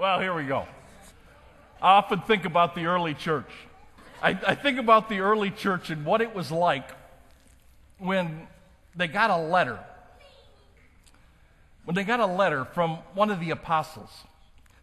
Well, 0.00 0.18
here 0.18 0.32
we 0.32 0.44
go. 0.44 0.66
I 1.82 1.90
often 1.90 2.22
think 2.22 2.46
about 2.46 2.74
the 2.74 2.86
early 2.86 3.12
church. 3.12 3.50
I, 4.22 4.30
I 4.30 4.54
think 4.54 4.78
about 4.78 5.10
the 5.10 5.20
early 5.20 5.50
church 5.50 5.90
and 5.90 6.06
what 6.06 6.22
it 6.22 6.34
was 6.34 6.50
like 6.50 6.88
when 7.98 8.48
they 8.96 9.08
got 9.08 9.28
a 9.28 9.36
letter. 9.36 9.78
When 11.84 11.94
they 11.94 12.04
got 12.04 12.18
a 12.18 12.24
letter 12.24 12.64
from 12.64 12.96
one 13.12 13.30
of 13.30 13.40
the 13.40 13.50
apostles. 13.50 14.08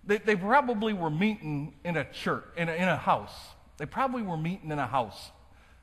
They, 0.06 0.20
they 0.20 0.36
probably 0.36 0.94
were 0.94 1.10
meeting 1.10 1.74
in 1.84 1.98
a 1.98 2.04
church, 2.04 2.46
in 2.56 2.70
a, 2.70 2.74
in 2.74 2.88
a 2.88 2.96
house. 2.96 3.34
They 3.78 3.88
probably 3.88 4.22
were 4.22 4.38
meeting 4.38 4.70
in 4.70 4.78
a 4.78 4.86
house. 4.86 5.32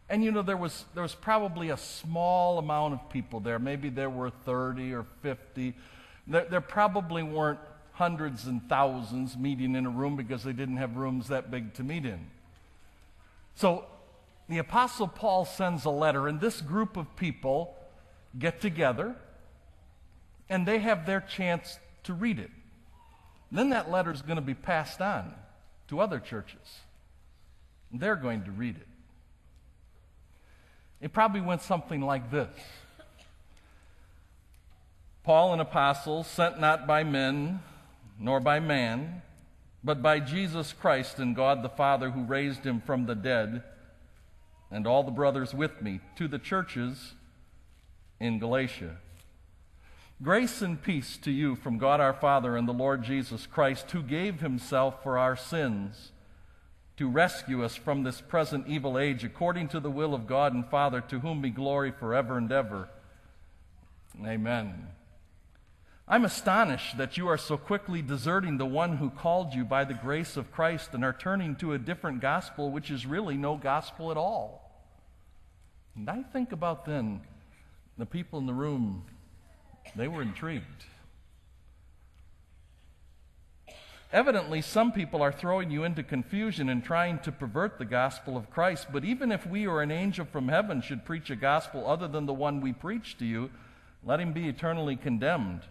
And 0.08 0.22
you 0.22 0.30
know, 0.30 0.42
there 0.42 0.56
was, 0.56 0.84
there 0.94 1.02
was 1.02 1.16
probably 1.16 1.70
a 1.70 1.76
small 1.76 2.60
amount 2.60 2.94
of 2.94 3.10
people 3.10 3.40
there. 3.40 3.58
Maybe 3.58 3.88
there 3.88 4.10
were 4.10 4.30
30 4.30 4.94
or 4.94 5.06
50. 5.22 5.74
There, 6.28 6.44
there 6.44 6.60
probably 6.60 7.24
weren't 7.24 7.58
hundreds 7.94 8.46
and 8.46 8.68
thousands 8.68 9.36
meeting 9.36 9.74
in 9.74 9.86
a 9.86 9.90
room 9.90 10.16
because 10.16 10.44
they 10.44 10.52
didn't 10.52 10.76
have 10.76 10.96
rooms 10.96 11.28
that 11.28 11.50
big 11.50 11.74
to 11.74 11.82
meet 11.82 12.04
in. 12.04 12.26
So 13.54 13.86
the 14.48 14.58
Apostle 14.58 15.08
Paul 15.08 15.44
sends 15.44 15.84
a 15.84 15.90
letter, 15.90 16.28
and 16.28 16.40
this 16.40 16.60
group 16.60 16.96
of 16.96 17.16
people 17.16 17.74
get 18.38 18.60
together 18.60 19.16
and 20.48 20.66
they 20.66 20.78
have 20.78 21.06
their 21.06 21.20
chance 21.20 21.78
to 22.04 22.12
read 22.12 22.38
it. 22.38 22.50
Then 23.50 23.70
that 23.70 23.90
letter 23.90 24.10
is 24.10 24.22
going 24.22 24.36
to 24.36 24.42
be 24.42 24.54
passed 24.54 25.00
on 25.00 25.32
to 25.88 26.00
other 26.00 26.18
churches. 26.18 26.80
And 27.90 28.00
they're 28.00 28.16
going 28.16 28.44
to 28.44 28.50
read 28.50 28.76
it. 28.76 28.88
It 31.00 31.12
probably 31.12 31.40
went 31.40 31.62
something 31.62 32.00
like 32.00 32.30
this 32.30 32.48
Paul, 35.22 35.54
an 35.54 35.60
apostle, 35.60 36.22
sent 36.22 36.60
not 36.60 36.86
by 36.86 37.02
men, 37.02 37.60
nor 38.18 38.40
by 38.40 38.60
man, 38.60 39.22
but 39.82 40.02
by 40.02 40.18
Jesus 40.20 40.72
Christ 40.72 41.18
and 41.18 41.36
God 41.36 41.62
the 41.62 41.68
Father 41.68 42.10
who 42.10 42.24
raised 42.24 42.64
him 42.64 42.80
from 42.80 43.06
the 43.06 43.14
dead, 43.14 43.62
and 44.70 44.86
all 44.86 45.02
the 45.02 45.10
brothers 45.10 45.54
with 45.54 45.82
me, 45.82 46.00
to 46.16 46.26
the 46.26 46.38
churches 46.38 47.14
in 48.18 48.38
Galatia. 48.38 48.96
Grace 50.22 50.62
and 50.62 50.80
peace 50.80 51.16
to 51.18 51.30
you 51.30 51.56
from 51.56 51.76
God 51.76 52.00
our 52.00 52.14
Father 52.14 52.56
and 52.56 52.66
the 52.66 52.72
Lord 52.72 53.02
Jesus 53.02 53.46
Christ, 53.46 53.90
who 53.90 54.02
gave 54.02 54.40
himself 54.40 55.02
for 55.02 55.18
our 55.18 55.36
sins 55.36 56.12
to 56.96 57.08
rescue 57.08 57.64
us 57.64 57.74
from 57.74 58.04
this 58.04 58.20
present 58.20 58.68
evil 58.68 58.96
age, 58.98 59.24
according 59.24 59.68
to 59.68 59.80
the 59.80 59.90
will 59.90 60.14
of 60.14 60.26
God 60.26 60.54
and 60.54 60.64
Father, 60.70 61.00
to 61.00 61.18
whom 61.18 61.42
be 61.42 61.50
glory 61.50 61.90
forever 61.90 62.38
and 62.38 62.50
ever. 62.52 62.88
Amen. 64.24 64.86
I'm 66.06 66.26
astonished 66.26 66.98
that 66.98 67.16
you 67.16 67.28
are 67.28 67.38
so 67.38 67.56
quickly 67.56 68.02
deserting 68.02 68.58
the 68.58 68.66
one 68.66 68.98
who 68.98 69.08
called 69.08 69.54
you 69.54 69.64
by 69.64 69.84
the 69.84 69.94
grace 69.94 70.36
of 70.36 70.52
Christ 70.52 70.90
and 70.92 71.02
are 71.02 71.14
turning 71.14 71.56
to 71.56 71.72
a 71.72 71.78
different 71.78 72.20
gospel, 72.20 72.70
which 72.70 72.90
is 72.90 73.06
really 73.06 73.38
no 73.38 73.56
gospel 73.56 74.10
at 74.10 74.18
all. 74.18 74.70
And 75.96 76.10
I 76.10 76.22
think 76.22 76.52
about 76.52 76.84
then 76.84 77.22
the 77.96 78.04
people 78.04 78.38
in 78.38 78.44
the 78.44 78.52
room, 78.52 79.04
they 79.96 80.06
were 80.06 80.20
intrigued. 80.20 80.84
Evidently, 84.12 84.60
some 84.60 84.92
people 84.92 85.22
are 85.22 85.32
throwing 85.32 85.70
you 85.70 85.84
into 85.84 86.02
confusion 86.02 86.68
and 86.68 86.84
trying 86.84 87.18
to 87.20 87.32
pervert 87.32 87.78
the 87.78 87.84
gospel 87.84 88.36
of 88.36 88.50
Christ. 88.50 88.88
But 88.92 89.04
even 89.04 89.32
if 89.32 89.46
we 89.46 89.66
or 89.66 89.82
an 89.82 89.90
angel 89.90 90.26
from 90.26 90.48
heaven 90.48 90.82
should 90.82 91.06
preach 91.06 91.30
a 91.30 91.36
gospel 91.36 91.86
other 91.86 92.06
than 92.06 92.26
the 92.26 92.34
one 92.34 92.60
we 92.60 92.72
preach 92.72 93.16
to 93.18 93.24
you, 93.24 93.50
let 94.04 94.20
him 94.20 94.32
be 94.32 94.48
eternally 94.48 94.96
condemned. 94.96 95.62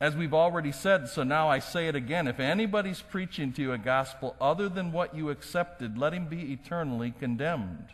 As 0.00 0.16
we've 0.16 0.32
already 0.32 0.72
said, 0.72 1.08
so 1.08 1.22
now 1.24 1.50
I 1.50 1.58
say 1.58 1.86
it 1.86 1.94
again 1.94 2.26
if 2.26 2.40
anybody's 2.40 3.02
preaching 3.02 3.52
to 3.52 3.62
you 3.62 3.72
a 3.72 3.78
gospel 3.78 4.34
other 4.40 4.68
than 4.68 4.92
what 4.92 5.14
you 5.14 5.28
accepted, 5.28 5.98
let 5.98 6.14
him 6.14 6.26
be 6.26 6.52
eternally 6.52 7.12
condemned. 7.18 7.88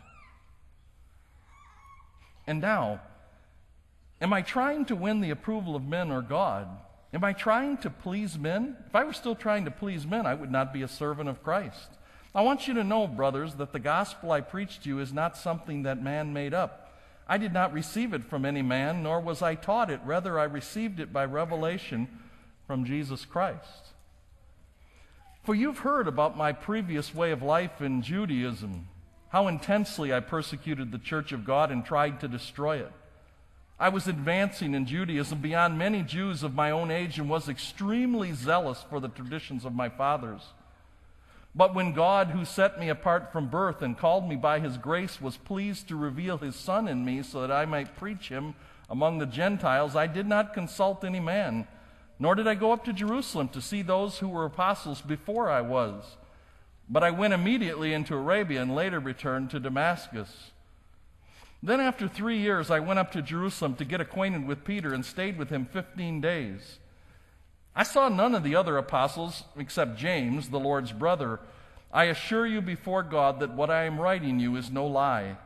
And 2.47 2.61
now, 2.61 3.01
am 4.21 4.31
I 4.31 4.41
trying 4.41 4.85
to 4.85 4.95
win 4.95 5.19
the 5.19 5.31
approval 5.31 5.75
of 5.75 5.83
men 5.83 6.09
or 6.09 6.21
God? 6.21 6.69
Am 7.13 7.25
I 7.25 7.33
trying 7.33 7.77
to 7.79 7.89
please 7.89 8.37
men? 8.37 8.77
If 8.87 8.95
I 8.95 9.03
were 9.03 9.11
still 9.11 9.35
trying 9.35 9.65
to 9.65 9.71
please 9.71 10.07
men, 10.07 10.25
I 10.25 10.33
would 10.33 10.51
not 10.51 10.71
be 10.71 10.83
a 10.83 10.87
servant 10.87 11.27
of 11.27 11.43
Christ. 11.43 11.89
I 12.33 12.41
want 12.41 12.69
you 12.69 12.73
to 12.75 12.85
know, 12.85 13.05
brothers, 13.05 13.55
that 13.55 13.73
the 13.73 13.79
gospel 13.79 14.31
I 14.31 14.39
preached 14.39 14.83
to 14.83 14.89
you 14.89 14.99
is 14.99 15.11
not 15.11 15.35
something 15.35 15.83
that 15.83 16.01
man 16.01 16.31
made 16.31 16.53
up. 16.53 16.86
I 17.27 17.37
did 17.37 17.53
not 17.53 17.73
receive 17.73 18.13
it 18.13 18.23
from 18.23 18.45
any 18.45 18.61
man, 18.61 19.03
nor 19.03 19.19
was 19.19 19.41
I 19.41 19.55
taught 19.55 19.89
it. 19.89 19.99
Rather, 20.05 20.39
I 20.39 20.45
received 20.45 20.99
it 20.99 21.11
by 21.11 21.25
revelation 21.25 22.07
from 22.65 22.85
Jesus 22.85 23.25
Christ. 23.25 23.93
For 25.43 25.55
you've 25.55 25.79
heard 25.79 26.07
about 26.07 26.37
my 26.37 26.51
previous 26.51 27.13
way 27.13 27.31
of 27.31 27.41
life 27.41 27.81
in 27.81 28.01
Judaism, 28.01 28.87
how 29.29 29.47
intensely 29.47 30.13
I 30.13 30.19
persecuted 30.19 30.91
the 30.91 30.97
church 30.97 31.31
of 31.31 31.45
God 31.45 31.71
and 31.71 31.85
tried 31.85 32.19
to 32.21 32.27
destroy 32.27 32.77
it. 32.77 32.91
I 33.79 33.89
was 33.89 34.07
advancing 34.07 34.73
in 34.73 34.85
Judaism 34.85 35.39
beyond 35.39 35.77
many 35.77 36.01
Jews 36.01 36.43
of 36.43 36.55
my 36.55 36.71
own 36.71 36.91
age 36.91 37.19
and 37.19 37.29
was 37.29 37.47
extremely 37.47 38.31
zealous 38.31 38.83
for 38.89 38.99
the 38.99 39.09
traditions 39.09 39.65
of 39.65 39.75
my 39.75 39.87
fathers. 39.87 40.41
But 41.57 41.73
when 41.73 41.91
God, 41.91 42.27
who 42.27 42.45
set 42.45 42.79
me 42.79 42.87
apart 42.87 43.33
from 43.33 43.49
birth 43.49 43.81
and 43.81 43.97
called 43.97 44.29
me 44.29 44.35
by 44.35 44.59
his 44.59 44.77
grace, 44.77 45.19
was 45.19 45.37
pleased 45.37 45.87
to 45.87 45.95
reveal 45.95 46.37
his 46.37 46.55
Son 46.55 46.87
in 46.87 47.03
me 47.03 47.23
so 47.23 47.41
that 47.41 47.51
I 47.51 47.65
might 47.65 47.97
preach 47.97 48.29
him 48.29 48.53
among 48.91 49.17
the 49.17 49.25
Gentiles, 49.25 49.95
I 49.95 50.05
did 50.05 50.27
not 50.27 50.53
consult 50.53 51.03
any 51.03 51.19
man, 51.19 51.67
nor 52.19 52.35
did 52.35 52.47
I 52.47 52.53
go 52.53 52.73
up 52.73 52.85
to 52.85 52.93
Jerusalem 52.93 53.49
to 53.49 53.61
see 53.61 53.81
those 53.81 54.19
who 54.19 54.29
were 54.29 54.45
apostles 54.45 55.01
before 55.01 55.49
I 55.49 55.61
was. 55.61 56.17
But 56.87 57.03
I 57.03 57.09
went 57.09 57.33
immediately 57.33 57.91
into 57.91 58.15
Arabia 58.15 58.61
and 58.61 58.75
later 58.75 58.99
returned 58.99 59.49
to 59.49 59.59
Damascus. 59.59 60.51
Then, 61.63 61.81
after 61.81 62.07
three 62.07 62.37
years, 62.37 62.69
I 62.69 62.79
went 62.79 62.99
up 62.99 63.11
to 63.13 63.21
Jerusalem 63.23 63.73
to 63.77 63.83
get 63.83 63.99
acquainted 63.99 64.47
with 64.47 64.63
Peter 64.63 64.93
and 64.93 65.03
stayed 65.03 65.39
with 65.39 65.49
him 65.49 65.65
15 65.65 66.21
days. 66.21 66.77
I 67.77 67.83
saw 67.83 68.09
none 68.09 68.33
of 68.33 68.41
the 68.41 68.55
other 68.55 68.75
apostles 68.79 69.43
except 69.55 69.99
James, 69.99 70.49
the 70.49 70.59
Lord's 70.59 70.91
brother. 70.91 71.39
I 71.93 72.05
assure 72.05 72.47
you 72.47 72.59
before 72.59 73.03
God 73.03 73.39
that 73.39 73.53
what 73.53 73.69
I 73.69 73.83
am 73.83 74.01
writing 74.01 74.39
you 74.39 74.55
is 74.55 74.71
no 74.71 74.87
lie. 74.87 75.37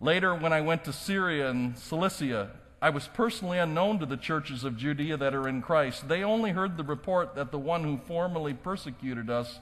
Later, 0.00 0.32
when 0.32 0.52
I 0.52 0.60
went 0.60 0.84
to 0.84 0.92
Syria 0.92 1.50
and 1.50 1.76
Cilicia, 1.76 2.52
I 2.80 2.90
was 2.90 3.08
personally 3.08 3.58
unknown 3.58 3.98
to 3.98 4.06
the 4.06 4.16
churches 4.16 4.62
of 4.62 4.76
Judea 4.76 5.16
that 5.16 5.34
are 5.34 5.48
in 5.48 5.60
Christ. 5.60 6.06
They 6.06 6.22
only 6.22 6.52
heard 6.52 6.76
the 6.76 6.84
report 6.84 7.34
that 7.34 7.50
the 7.50 7.58
one 7.58 7.82
who 7.82 7.96
formerly 7.96 8.54
persecuted 8.54 9.28
us 9.28 9.58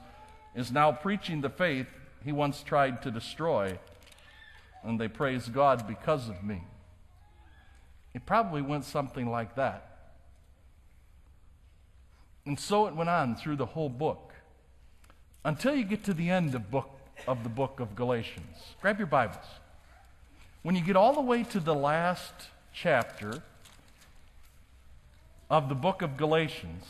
is 0.53 0.71
now 0.71 0.91
preaching 0.91 1.41
the 1.41 1.49
faith 1.49 1.87
he 2.23 2.31
once 2.31 2.61
tried 2.61 3.01
to 3.01 3.09
destroy. 3.09 3.79
And 4.83 5.01
they 5.01 5.07
praise 5.07 5.47
God 5.47 5.87
because 5.87 6.29
of 6.29 6.43
me. 6.43 6.61
It 8.13 8.27
probably 8.27 8.61
went 8.61 8.85
something 8.85 9.31
like 9.31 9.55
that. 9.55 9.94
And 12.45 12.59
so 12.59 12.85
it 12.87 12.95
went 12.95 13.09
on 13.09 13.35
through 13.35 13.55
the 13.55 13.65
whole 13.65 13.89
book 13.89 14.33
until 15.43 15.75
you 15.75 15.83
get 15.83 16.03
to 16.03 16.13
the 16.13 16.29
end 16.29 16.53
of, 16.53 16.69
book, 16.69 16.89
of 17.27 17.43
the 17.43 17.49
book 17.49 17.79
of 17.79 17.95
Galatians. 17.95 18.57
Grab 18.81 18.99
your 18.99 19.07
Bibles. 19.07 19.45
When 20.61 20.75
you 20.75 20.81
get 20.81 20.95
all 20.95 21.13
the 21.13 21.21
way 21.21 21.43
to 21.43 21.59
the 21.59 21.75
last 21.75 22.33
chapter 22.73 23.41
of 25.49 25.69
the 25.69 25.75
book 25.75 26.01
of 26.01 26.17
Galatians, 26.17 26.83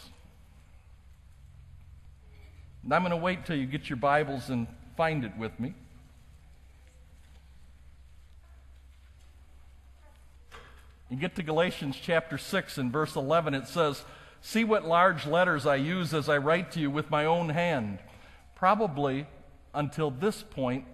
and 2.84 2.94
I'm 2.94 3.02
going 3.02 3.12
to 3.12 3.18
wait 3.18 3.46
till 3.46 3.56
you 3.56 3.66
get 3.66 3.90
your 3.90 3.98
Bibles 3.98 4.50
and 4.50 4.68
find 4.96 5.26
it 5.26 5.38
with 5.38 5.60
me. 5.60 5.74
You 11.10 11.18
get 11.18 11.36
to 11.36 11.44
Galatians 11.44 11.98
chapter 12.02 12.38
6 12.38 12.78
and 12.78 12.92
verse 12.92 13.16
11, 13.16 13.54
it 13.54 13.68
says, 13.68 14.04
See 14.46 14.64
what 14.64 14.86
large 14.86 15.26
letters 15.26 15.66
I 15.66 15.78
use 15.78 16.14
as 16.14 16.30
I 16.30 16.38
write 16.38 16.74
to 16.74 16.80
you 16.80 16.92
with 16.92 17.10
my 17.10 17.26
own 17.26 17.50
hand. 17.50 17.98
Probably 18.54 19.26
until 19.74 20.12
this 20.12 20.44
point, 20.44 20.86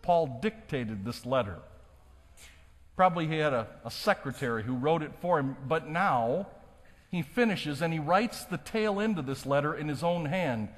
Paul 0.00 0.38
dictated 0.40 1.04
this 1.04 1.26
letter. 1.26 1.58
Probably 2.96 3.26
he 3.26 3.36
had 3.36 3.52
a, 3.52 3.66
a, 3.84 3.90
secretary 3.90 4.62
who 4.62 4.74
wrote 4.74 5.02
it 5.02 5.12
for 5.20 5.38
him, 5.38 5.54
but 5.68 5.86
now 5.86 6.46
he 7.10 7.20
finishes 7.20 7.82
and 7.82 7.92
he 7.92 7.98
writes 7.98 8.44
the 8.44 8.56
tail 8.56 8.98
end 8.98 9.18
of 9.18 9.26
this 9.26 9.44
letter 9.44 9.74
in 9.74 9.88
his 9.88 10.02
own 10.02 10.24
hand. 10.24 10.70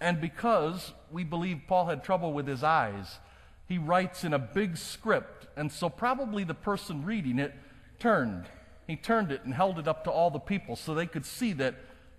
And 0.00 0.20
because 0.20 0.92
we 1.12 1.22
believe 1.22 1.60
Paul 1.68 1.86
had 1.86 2.02
trouble 2.02 2.32
with 2.32 2.48
his 2.48 2.64
eyes, 2.64 3.20
he 3.68 3.78
writes 3.78 4.24
in 4.24 4.34
a 4.34 4.38
big 4.40 4.78
script. 4.78 5.46
And 5.56 5.70
so 5.70 5.88
probably 5.88 6.42
the 6.42 6.54
person 6.54 7.04
reading 7.04 7.38
it 7.38 7.54
turned 8.00 8.46
he 8.88 8.96
turned 8.96 9.30
it 9.30 9.44
and 9.44 9.54
held 9.54 9.78
it 9.78 9.86
up 9.86 10.02
to 10.04 10.10
all 10.10 10.30
the 10.30 10.38
people 10.40 10.74
so 10.74 10.94
they 10.94 11.06
could 11.06 11.26
see 11.26 11.52
that, 11.52 11.74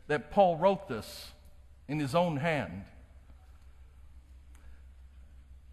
that 0.08 0.32
Paul 0.32 0.56
wrote 0.56 0.88
this 0.88 1.32
in 1.88 2.00
his 2.00 2.14
own 2.14 2.38
hand. 2.38 2.84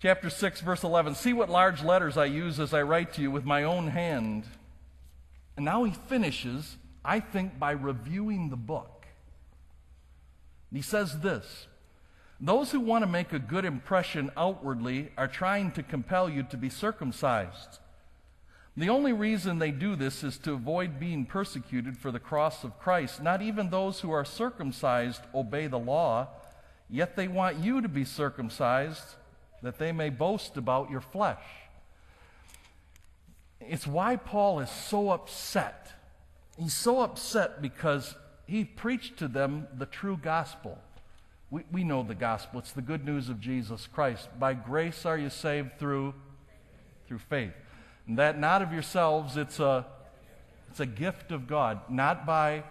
Chapter 0.00 0.30
6, 0.30 0.62
verse 0.62 0.82
11 0.82 1.14
See 1.14 1.34
what 1.34 1.50
large 1.50 1.84
letters 1.84 2.16
I 2.16 2.24
use 2.24 2.58
as 2.58 2.72
I 2.72 2.80
write 2.82 3.12
to 3.14 3.22
you 3.22 3.30
with 3.30 3.44
my 3.44 3.62
own 3.62 3.88
hand. 3.88 4.44
And 5.54 5.66
now 5.66 5.84
he 5.84 5.92
finishes, 5.92 6.76
I 7.04 7.20
think, 7.20 7.58
by 7.58 7.72
reviewing 7.72 8.48
the 8.48 8.56
book. 8.56 9.06
He 10.72 10.82
says 10.82 11.20
this 11.20 11.66
Those 12.40 12.70
who 12.70 12.80
want 12.80 13.02
to 13.02 13.06
make 13.06 13.34
a 13.34 13.38
good 13.38 13.66
impression 13.66 14.30
outwardly 14.34 15.12
are 15.18 15.28
trying 15.28 15.72
to 15.72 15.82
compel 15.82 16.30
you 16.30 16.42
to 16.44 16.56
be 16.56 16.70
circumcised. 16.70 17.80
The 18.78 18.90
only 18.90 19.14
reason 19.14 19.58
they 19.58 19.70
do 19.70 19.96
this 19.96 20.22
is 20.22 20.36
to 20.38 20.52
avoid 20.52 21.00
being 21.00 21.24
persecuted 21.24 21.96
for 21.96 22.10
the 22.10 22.20
cross 22.20 22.62
of 22.62 22.78
Christ. 22.78 23.22
Not 23.22 23.40
even 23.40 23.70
those 23.70 24.00
who 24.00 24.10
are 24.10 24.24
circumcised 24.24 25.22
obey 25.34 25.66
the 25.66 25.78
law, 25.78 26.28
yet 26.90 27.16
they 27.16 27.26
want 27.26 27.56
you 27.56 27.80
to 27.80 27.88
be 27.88 28.04
circumcised 28.04 29.16
that 29.62 29.78
they 29.78 29.92
may 29.92 30.10
boast 30.10 30.58
about 30.58 30.90
your 30.90 31.00
flesh. 31.00 31.42
It's 33.60 33.86
why 33.86 34.16
Paul 34.16 34.60
is 34.60 34.70
so 34.70 35.08
upset. 35.10 35.92
He's 36.58 36.74
so 36.74 37.00
upset 37.00 37.62
because 37.62 38.14
he 38.46 38.64
preached 38.64 39.16
to 39.18 39.28
them 39.28 39.68
the 39.76 39.86
true 39.86 40.18
gospel. 40.22 40.78
We, 41.50 41.62
we 41.72 41.82
know 41.82 42.02
the 42.02 42.14
gospel. 42.14 42.60
It's 42.60 42.72
the 42.72 42.82
good 42.82 43.06
news 43.06 43.30
of 43.30 43.40
Jesus 43.40 43.86
Christ. 43.86 44.28
By 44.38 44.52
grace 44.52 45.06
are 45.06 45.16
you 45.16 45.30
saved 45.30 45.78
through, 45.78 46.12
through 47.08 47.20
faith. 47.20 47.54
That 48.08 48.38
not 48.38 48.62
of 48.62 48.72
yourselves, 48.72 49.36
it's 49.36 49.58
a, 49.58 49.86
it's 50.70 50.80
a 50.80 50.86
gift 50.86 51.32
of 51.32 51.46
God, 51.46 51.80
not 51.88 52.24
by, 52.24 52.64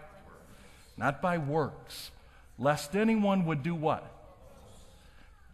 not 0.98 1.22
by 1.22 1.38
works, 1.38 2.12
lest 2.58 2.96
anyone 2.96 3.46
would 3.46 3.62
do 3.62 3.76
what? 3.76 4.12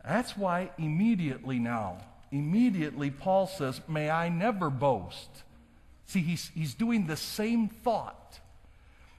That's 0.06 0.38
why 0.38 0.72
immediately 0.78 1.60
now, 1.60 1.98
immediately 2.32 3.12
Paul 3.12 3.48
says, 3.48 3.82
May 3.88 4.10
I 4.10 4.30
never 4.30 4.70
boast. 4.70 5.30
See, 6.06 6.22
he's, 6.22 6.52
he's 6.54 6.74
doing 6.74 7.08
the 7.08 7.16
same 7.16 7.70
thought. 7.70 8.40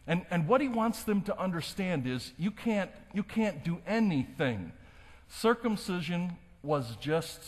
And, 0.07 0.27
and 0.31 0.49
what 0.49 0.61
he 0.61 0.69
wants 0.69 1.05
them 1.05 1.23
to 1.23 1.39
understand 1.39 2.07
is 2.07 2.33
you 2.37 2.51
can't, 2.51 2.91
you 3.15 3.23
can't 3.23 3.65
do 3.65 3.79
anything. 3.87 4.73
Circumcision 5.29 6.37
was 6.63 6.97
just 6.97 7.41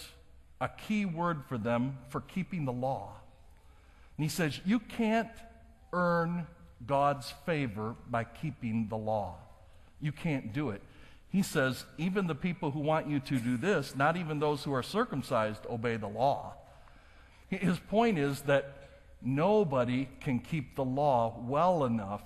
a 0.60 0.68
key 0.68 1.04
word 1.04 1.44
for 1.48 1.58
them 1.58 1.98
for 2.08 2.20
keeping 2.20 2.64
the 2.64 2.72
law. 2.72 3.12
And 4.16 4.24
he 4.24 4.30
says, 4.30 4.60
You 4.64 4.78
can't 4.78 5.30
earn 5.92 6.46
God's 6.86 7.32
favor 7.46 7.94
by 8.08 8.24
keeping 8.24 8.88
the 8.88 8.96
law. 8.96 9.36
You 10.00 10.12
can't 10.12 10.52
do 10.52 10.70
it. 10.70 10.82
He 11.30 11.42
says, 11.42 11.84
Even 11.98 12.26
the 12.26 12.34
people 12.34 12.70
who 12.70 12.80
want 12.80 13.08
you 13.08 13.20
to 13.20 13.38
do 13.38 13.56
this, 13.56 13.96
not 13.96 14.16
even 14.16 14.38
those 14.38 14.62
who 14.62 14.72
are 14.72 14.82
circumcised, 14.82 15.66
obey 15.68 15.96
the 15.96 16.08
law. 16.08 16.54
His 17.48 17.78
point 17.78 18.18
is 18.18 18.42
that 18.42 18.88
nobody 19.22 20.08
can 20.20 20.38
keep 20.38 20.76
the 20.76 20.84
law 20.84 21.40
well 21.46 21.84
enough 21.84 22.22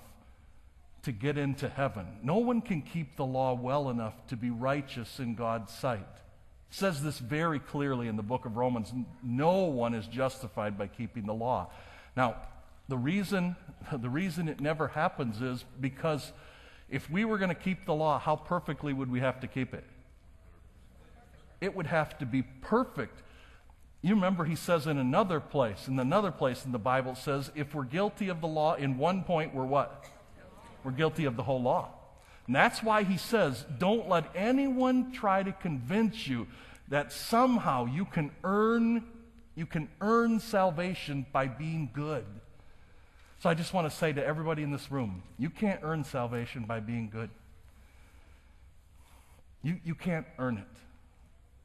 to 1.03 1.11
get 1.11 1.37
into 1.37 1.69
heaven. 1.69 2.05
No 2.21 2.37
one 2.37 2.61
can 2.61 2.81
keep 2.81 3.15
the 3.15 3.25
law 3.25 3.53
well 3.53 3.89
enough 3.89 4.13
to 4.27 4.35
be 4.35 4.49
righteous 4.49 5.19
in 5.19 5.35
God's 5.35 5.73
sight. 5.73 6.05
Says 6.69 7.01
this 7.01 7.17
very 7.17 7.59
clearly 7.59 8.07
in 8.07 8.15
the 8.15 8.23
book 8.23 8.45
of 8.45 8.57
Romans. 8.57 8.93
No 9.23 9.63
one 9.63 9.93
is 9.93 10.05
justified 10.07 10.77
by 10.77 10.87
keeping 10.87 11.25
the 11.25 11.33
law. 11.33 11.69
Now, 12.15 12.35
the 12.87 12.97
reason, 12.97 13.55
the 13.91 14.09
reason 14.09 14.47
it 14.47 14.59
never 14.59 14.89
happens 14.89 15.41
is 15.41 15.65
because 15.79 16.31
if 16.89 17.09
we 17.09 17.25
were 17.25 17.37
going 17.37 17.49
to 17.49 17.55
keep 17.55 17.85
the 17.85 17.93
law, 17.93 18.19
how 18.19 18.35
perfectly 18.35 18.93
would 18.93 19.11
we 19.11 19.19
have 19.19 19.39
to 19.41 19.47
keep 19.47 19.73
it? 19.73 19.83
It 21.61 21.75
would 21.75 21.87
have 21.87 22.17
to 22.19 22.25
be 22.25 22.43
perfect. 22.43 23.21
You 24.01 24.15
remember 24.15 24.45
he 24.45 24.55
says 24.55 24.87
in 24.87 24.97
another 24.97 25.39
place, 25.39 25.87
in 25.87 25.99
another 25.99 26.31
place 26.31 26.65
in 26.65 26.71
the 26.71 26.79
Bible, 26.79 27.15
says, 27.15 27.51
if 27.53 27.75
we're 27.75 27.83
guilty 27.83 28.29
of 28.29 28.41
the 28.41 28.47
law 28.47 28.75
in 28.75 28.97
one 28.97 29.23
point, 29.23 29.53
we're 29.53 29.65
what? 29.65 30.05
We're 30.83 30.91
guilty 30.91 31.25
of 31.25 31.35
the 31.35 31.43
whole 31.43 31.61
law. 31.61 31.89
And 32.49 32.55
that's 32.55 32.81
why 32.81 33.03
he 33.03 33.17
says, 33.17 33.63
don't 33.77 34.09
let 34.09 34.25
anyone 34.33 35.11
try 35.11 35.43
to 35.43 35.51
convince 35.51 36.27
you 36.27 36.47
that 36.87 37.13
somehow 37.13 37.85
you 37.85 38.05
can 38.05 38.31
earn 38.43 39.03
you 39.55 39.67
can 39.67 39.87
earn 40.01 40.39
salvation 40.39 41.27
by 41.31 41.45
being 41.45 41.91
good. 41.93 42.25
So 43.37 43.51
I 43.51 43.53
just 43.53 43.71
want 43.71 43.87
to 43.87 43.95
say 43.95 44.11
to 44.13 44.25
everybody 44.25 44.63
in 44.63 44.71
this 44.71 44.91
room, 44.91 45.21
you 45.37 45.51
can't 45.51 45.81
earn 45.83 46.03
salvation 46.03 46.63
by 46.63 46.79
being 46.79 47.11
good. 47.11 47.29
You, 49.61 49.77
you 49.85 49.93
can't 49.93 50.25
earn 50.39 50.57
it. 50.57 50.79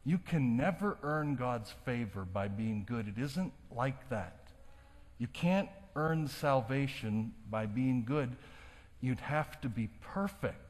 You 0.05 0.19
can 0.19 0.55
never 0.55 0.99
earn 1.03 1.37
God's 1.37 1.73
favor 1.87 2.27
by 2.27 2.49
being 2.49 2.85
good. 2.87 3.09
It 3.09 3.19
isn't 3.19 3.55
like 3.75 4.11
that. 4.11 4.49
You 5.17 5.29
can't 5.29 5.71
earn 5.97 6.29
salvation 6.29 7.33
by 7.51 7.65
being 7.65 8.05
good. 8.05 8.37
You'd 9.01 9.21
have 9.21 9.63
to 9.63 9.71
be 9.71 9.89
perfect. 10.03 10.64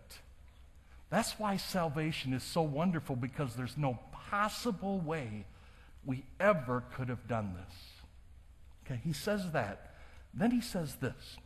That's 1.14 1.38
why 1.38 1.58
salvation 1.58 2.32
is 2.32 2.42
so 2.42 2.62
wonderful 2.62 3.14
because 3.14 3.54
there's 3.54 3.78
no 3.78 4.00
possible 4.10 4.98
way 4.98 5.44
we 6.04 6.24
ever 6.40 6.82
could 6.92 7.08
have 7.08 7.28
done 7.28 7.54
this. 7.54 7.76
Okay, 8.84 9.00
he 9.04 9.12
says 9.12 9.52
that. 9.52 9.94
Then 10.34 10.50
he 10.50 10.60
says 10.60 10.96
this. 10.96 11.36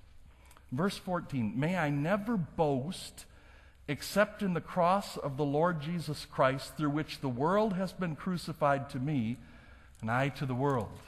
Verse 0.72 0.96
14 0.96 1.52
May 1.54 1.76
I 1.76 1.90
never 1.90 2.38
boast 2.38 3.26
except 3.88 4.40
in 4.40 4.54
the 4.54 4.62
cross 4.62 5.18
of 5.18 5.36
the 5.36 5.44
Lord 5.44 5.82
Jesus 5.82 6.24
Christ, 6.24 6.78
through 6.78 6.88
which 6.88 7.20
the 7.20 7.28
world 7.28 7.74
has 7.74 7.92
been 7.92 8.16
crucified 8.16 8.88
to 8.88 8.98
me, 8.98 9.36
and 10.00 10.10
I 10.10 10.30
to 10.30 10.46
the 10.46 10.54
world. 10.54 10.98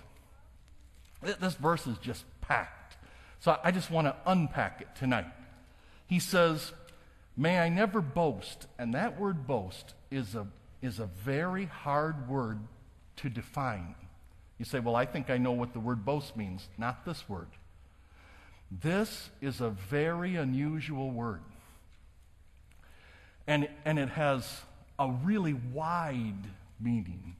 This 1.23 1.55
verse 1.55 1.87
is 1.87 1.97
just 1.97 2.27
packed. 2.43 2.99
So 3.39 3.59
I 3.65 3.71
just 3.71 3.91
want 3.91 4.07
to 4.07 4.17
unpack 4.27 4.83
it 4.83 4.89
tonight. 4.95 5.33
He 6.07 6.19
says, 6.19 6.73
May 7.41 7.59
I 7.59 7.71
never 7.71 8.03
boast. 8.03 8.67
And 8.79 8.93
that 8.93 9.19
word 9.19 9.47
boast 9.47 9.95
is 10.11 10.35
a, 10.35 10.47
is 10.83 10.99
a 10.99 11.07
very 11.07 11.65
hard 11.65 12.29
word 12.29 12.59
to 13.17 13.31
define. 13.31 13.95
You 14.59 14.67
say, 14.67 14.79
Well, 14.79 14.95
I 14.95 15.07
think 15.07 15.31
I 15.31 15.39
know 15.39 15.53
what 15.53 15.73
the 15.73 15.81
word 15.81 16.05
boast 16.05 16.37
means. 16.37 16.69
Not 16.77 17.07
this 17.07 17.27
word. 17.31 17.49
This 18.71 19.31
is 19.41 19.63
a 19.63 19.71
very 19.71 20.37
unusual 20.37 21.11
word. 21.11 21.41
And, 23.47 23.71
and 23.87 23.99
it 23.99 24.11
has 24.11 24.61
a 24.99 25.11
really 25.25 25.55
wide 25.55 26.45
meaning. 26.79 27.37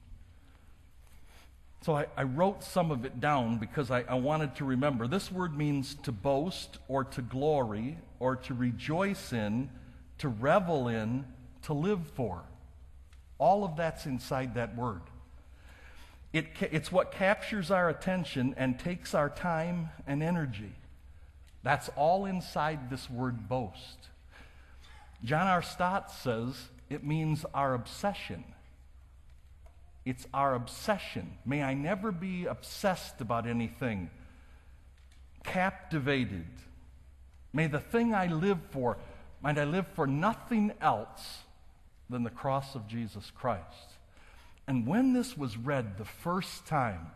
So 1.83 1.95
I, 1.95 2.07
I, 2.17 2.23
wrote 2.23 2.63
some 2.63 2.89
of 2.89 3.05
it 3.05 3.19
down 3.19 3.59
because 3.59 3.91
I, 3.91 4.01
I 4.01 4.15
wanted 4.15 4.55
to 4.55 4.65
remember. 4.65 5.07
This 5.07 5.31
word 5.31 5.55
means 5.55 5.95
to 6.03 6.11
boast 6.11 6.79
or 6.87 7.03
to 7.03 7.21
glory 7.21 7.97
or 8.19 8.35
to 8.35 8.53
rejoice 8.53 9.31
in, 9.31 9.69
to 10.21 10.29
revel 10.29 10.87
in, 10.87 11.25
to 11.63 11.73
live 11.73 12.07
for. 12.15 12.43
All 13.37 13.63
of 13.63 13.75
that's 13.75 14.05
inside 14.05 14.55
that 14.55 14.75
word. 14.75 15.01
It, 16.31 16.45
it's 16.59 16.91
what 16.91 17.11
captures 17.11 17.71
our 17.71 17.89
attention 17.89 18.53
and 18.55 18.79
takes 18.79 19.15
our 19.15 19.29
time 19.29 19.89
and 20.05 20.21
energy. 20.21 20.73
That's 21.63 21.89
all 21.95 22.25
inside 22.25 22.89
this 22.89 23.09
word 23.09 23.49
boast. 23.49 24.09
John 25.23 25.47
R. 25.47 25.63
Stott 25.63 26.11
says 26.11 26.69
it 26.89 27.03
means 27.03 27.43
our 27.53 27.73
obsession. 27.73 28.43
It's 30.05 30.27
our 30.33 30.53
obsession. 30.53 31.33
May 31.45 31.63
I 31.63 31.73
never 31.73 32.11
be 32.11 32.45
obsessed 32.45 33.21
about 33.21 33.47
anything, 33.47 34.11
captivated. 35.43 36.47
May 37.53 37.67
the 37.67 37.79
thing 37.79 38.13
I 38.13 38.27
live 38.27 38.59
for, 38.69 38.97
might 39.41 39.57
I 39.57 39.63
live 39.63 39.87
for 39.95 40.05
nothing 40.07 40.73
else 40.81 41.39
than 42.09 42.23
the 42.23 42.29
cross 42.29 42.75
of 42.75 42.87
Jesus 42.87 43.31
Christ. 43.35 43.95
And 44.67 44.85
when 44.85 45.13
this 45.13 45.37
was 45.37 45.57
read 45.57 45.97
the 45.97 46.05
first 46.05 46.65
time 46.67 47.07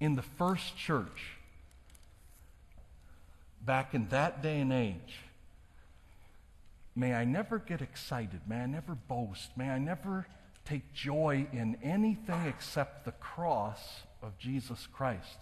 in 0.00 0.16
the 0.16 0.22
first 0.22 0.76
church, 0.76 1.38
back 3.64 3.94
in 3.94 4.08
that 4.08 4.42
day 4.42 4.60
and 4.60 4.72
age, 4.72 5.20
may 6.94 7.14
I 7.14 7.24
never 7.24 7.58
get 7.58 7.80
excited. 7.80 8.40
May 8.46 8.60
I 8.60 8.66
never 8.66 8.94
boast. 8.94 9.56
May 9.56 9.70
I 9.70 9.78
never 9.78 10.26
take 10.64 10.92
joy 10.92 11.46
in 11.52 11.78
anything 11.82 12.46
except 12.46 13.04
the 13.04 13.12
cross 13.12 14.02
of 14.22 14.38
Jesus 14.38 14.86
Christ. 14.92 15.38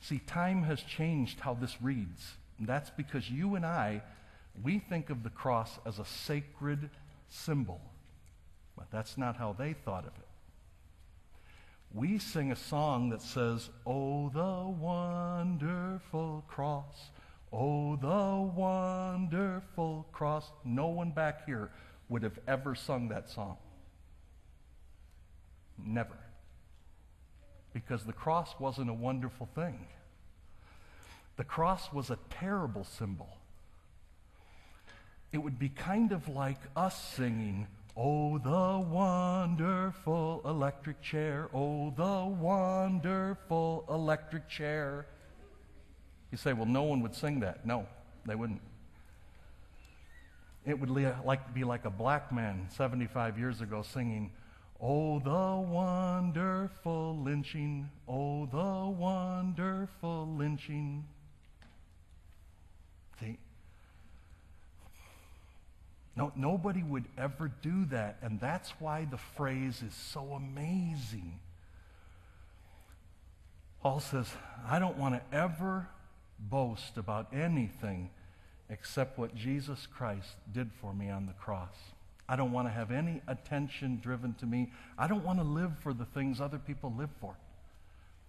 See, 0.00 0.18
time 0.18 0.62
has 0.64 0.80
changed 0.82 1.40
how 1.40 1.54
this 1.54 1.80
reads. 1.80 2.34
And 2.58 2.66
that's 2.66 2.90
because 2.90 3.30
you 3.30 3.54
and 3.54 3.64
I, 3.64 4.02
we 4.62 4.78
think 4.78 5.10
of 5.10 5.22
the 5.22 5.30
cross 5.30 5.78
as 5.84 5.98
a 5.98 6.04
sacred 6.04 6.90
symbol. 7.28 7.80
But 8.76 8.90
that's 8.90 9.16
not 9.16 9.36
how 9.36 9.52
they 9.52 9.72
thought 9.72 10.04
of 10.04 10.12
it. 10.16 10.28
We 11.92 12.18
sing 12.18 12.50
a 12.50 12.56
song 12.56 13.10
that 13.10 13.22
says, 13.22 13.70
Oh, 13.86 14.28
the 14.30 14.68
wonderful 14.68 16.44
cross. 16.48 17.10
Oh, 17.52 17.96
the 17.96 18.52
wonderful 18.52 20.06
cross. 20.12 20.50
No 20.64 20.88
one 20.88 21.12
back 21.12 21.46
here 21.46 21.70
would 22.08 22.24
have 22.24 22.38
ever 22.48 22.74
sung 22.74 23.08
that 23.08 23.30
song. 23.30 23.56
Never. 25.78 26.18
Because 27.72 28.04
the 28.04 28.12
cross 28.12 28.54
wasn't 28.58 28.90
a 28.90 28.94
wonderful 28.94 29.48
thing. 29.54 29.86
The 31.36 31.44
cross 31.44 31.92
was 31.92 32.10
a 32.10 32.18
terrible 32.30 32.84
symbol. 32.84 33.38
It 35.34 35.42
would 35.42 35.58
be 35.58 35.68
kind 35.68 36.12
of 36.12 36.28
like 36.28 36.60
us 36.76 36.96
singing, 37.16 37.66
Oh, 37.96 38.38
the 38.38 38.86
wonderful 38.88 40.40
electric 40.44 41.02
chair, 41.02 41.48
oh, 41.52 41.92
the 41.96 42.24
wonderful 42.24 43.84
electric 43.88 44.48
chair. 44.48 45.06
You 46.30 46.38
say, 46.38 46.52
well, 46.52 46.66
no 46.66 46.84
one 46.84 47.02
would 47.02 47.16
sing 47.16 47.40
that. 47.40 47.66
No, 47.66 47.86
they 48.24 48.36
wouldn't. 48.36 48.60
It 50.66 50.78
would 50.78 50.94
be 51.52 51.64
like 51.64 51.84
a 51.84 51.90
black 51.90 52.32
man 52.32 52.68
75 52.70 53.36
years 53.36 53.60
ago 53.60 53.82
singing, 53.82 54.30
Oh, 54.80 55.18
the 55.18 55.68
wonderful 55.68 57.18
lynching, 57.18 57.90
oh, 58.08 58.46
the 58.46 58.90
wonderful 58.90 60.28
lynching. 60.36 61.04
See? 63.20 63.38
No, 66.16 66.32
nobody 66.36 66.82
would 66.82 67.06
ever 67.18 67.50
do 67.62 67.86
that, 67.86 68.18
and 68.22 68.38
that's 68.38 68.70
why 68.78 69.06
the 69.10 69.18
phrase 69.18 69.82
is 69.82 69.94
so 69.94 70.32
amazing. 70.32 71.40
Paul 73.82 74.00
says, 74.00 74.32
I 74.68 74.78
don't 74.78 74.96
want 74.96 75.14
to 75.14 75.36
ever 75.36 75.88
boast 76.38 76.96
about 76.96 77.34
anything 77.34 78.10
except 78.70 79.18
what 79.18 79.34
Jesus 79.34 79.86
Christ 79.86 80.36
did 80.52 80.70
for 80.80 80.94
me 80.94 81.10
on 81.10 81.26
the 81.26 81.32
cross. 81.32 81.74
I 82.28 82.36
don't 82.36 82.52
want 82.52 82.66
to 82.68 82.72
have 82.72 82.90
any 82.90 83.20
attention 83.26 84.00
driven 84.02 84.34
to 84.34 84.46
me. 84.46 84.72
I 84.96 85.06
don't 85.06 85.24
want 85.24 85.38
to 85.38 85.44
live 85.44 85.72
for 85.82 85.92
the 85.92 86.06
things 86.06 86.40
other 86.40 86.58
people 86.58 86.94
live 86.96 87.10
for. 87.20 87.36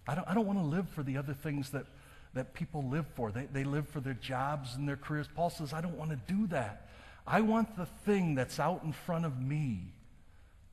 I 0.06 0.14
don't, 0.14 0.28
I 0.28 0.34
don't 0.34 0.46
want 0.46 0.58
to 0.58 0.64
live 0.64 0.88
for 0.90 1.02
the 1.02 1.16
other 1.16 1.32
things 1.32 1.70
that, 1.70 1.86
that 2.34 2.52
people 2.52 2.84
live 2.84 3.06
for. 3.14 3.30
They, 3.30 3.46
they 3.46 3.64
live 3.64 3.88
for 3.88 4.00
their 4.00 4.14
jobs 4.14 4.74
and 4.74 4.86
their 4.86 4.96
careers. 4.96 5.26
Paul 5.34 5.50
says, 5.50 5.72
I 5.72 5.80
don't 5.80 5.96
want 5.96 6.10
to 6.10 6.20
do 6.32 6.46
that. 6.48 6.88
I 7.26 7.40
want 7.40 7.76
the 7.76 7.86
thing 7.86 8.34
that's 8.34 8.60
out 8.60 8.82
in 8.84 8.92
front 8.92 9.24
of 9.24 9.40
me 9.40 9.92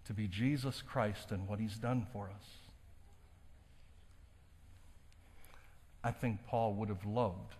to 0.05 0.13
be 0.13 0.27
Jesus 0.27 0.81
Christ 0.81 1.31
and 1.31 1.47
what 1.47 1.59
he's 1.59 1.77
done 1.77 2.05
for 2.13 2.29
us. 2.29 2.45
I 6.03 6.11
think 6.11 6.45
Paul 6.47 6.73
would 6.73 6.89
have 6.89 7.05
loved 7.05 7.55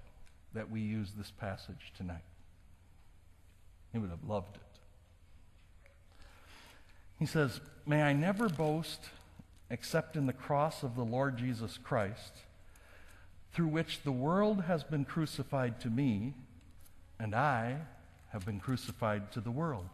that 0.54 0.70
we 0.70 0.82
use 0.82 1.12
this 1.18 1.32
passage 1.32 1.94
tonight. 1.98 2.24
He 3.92 4.00
would 4.00 4.10
have 4.10 4.24
loved 4.28 4.58
it. 4.58 4.62
He 7.18 7.26
says, 7.26 7.62
May 7.86 8.02
I 8.02 8.14
never 8.14 8.50
boast 8.50 9.00
except 9.70 10.16
in 10.16 10.28
the 10.28 10.34
cross 10.34 10.84
of 10.84 10.96
the 10.96 11.06
Lord 11.06 11.38
Jesus 11.38 11.80
Christ, 11.82 12.34
through 13.54 13.68
which 13.68 14.04
the 14.04 14.12
world 14.12 14.64
has 14.64 14.84
been 14.84 15.06
crucified 15.06 15.80
to 15.82 15.90
me, 15.90 16.34
and 17.18 17.34
I 17.34 17.78
have 18.34 18.46
been 18.46 18.60
crucified 18.60 19.32
to 19.32 19.40
the 19.40 19.52
world. 19.52 19.86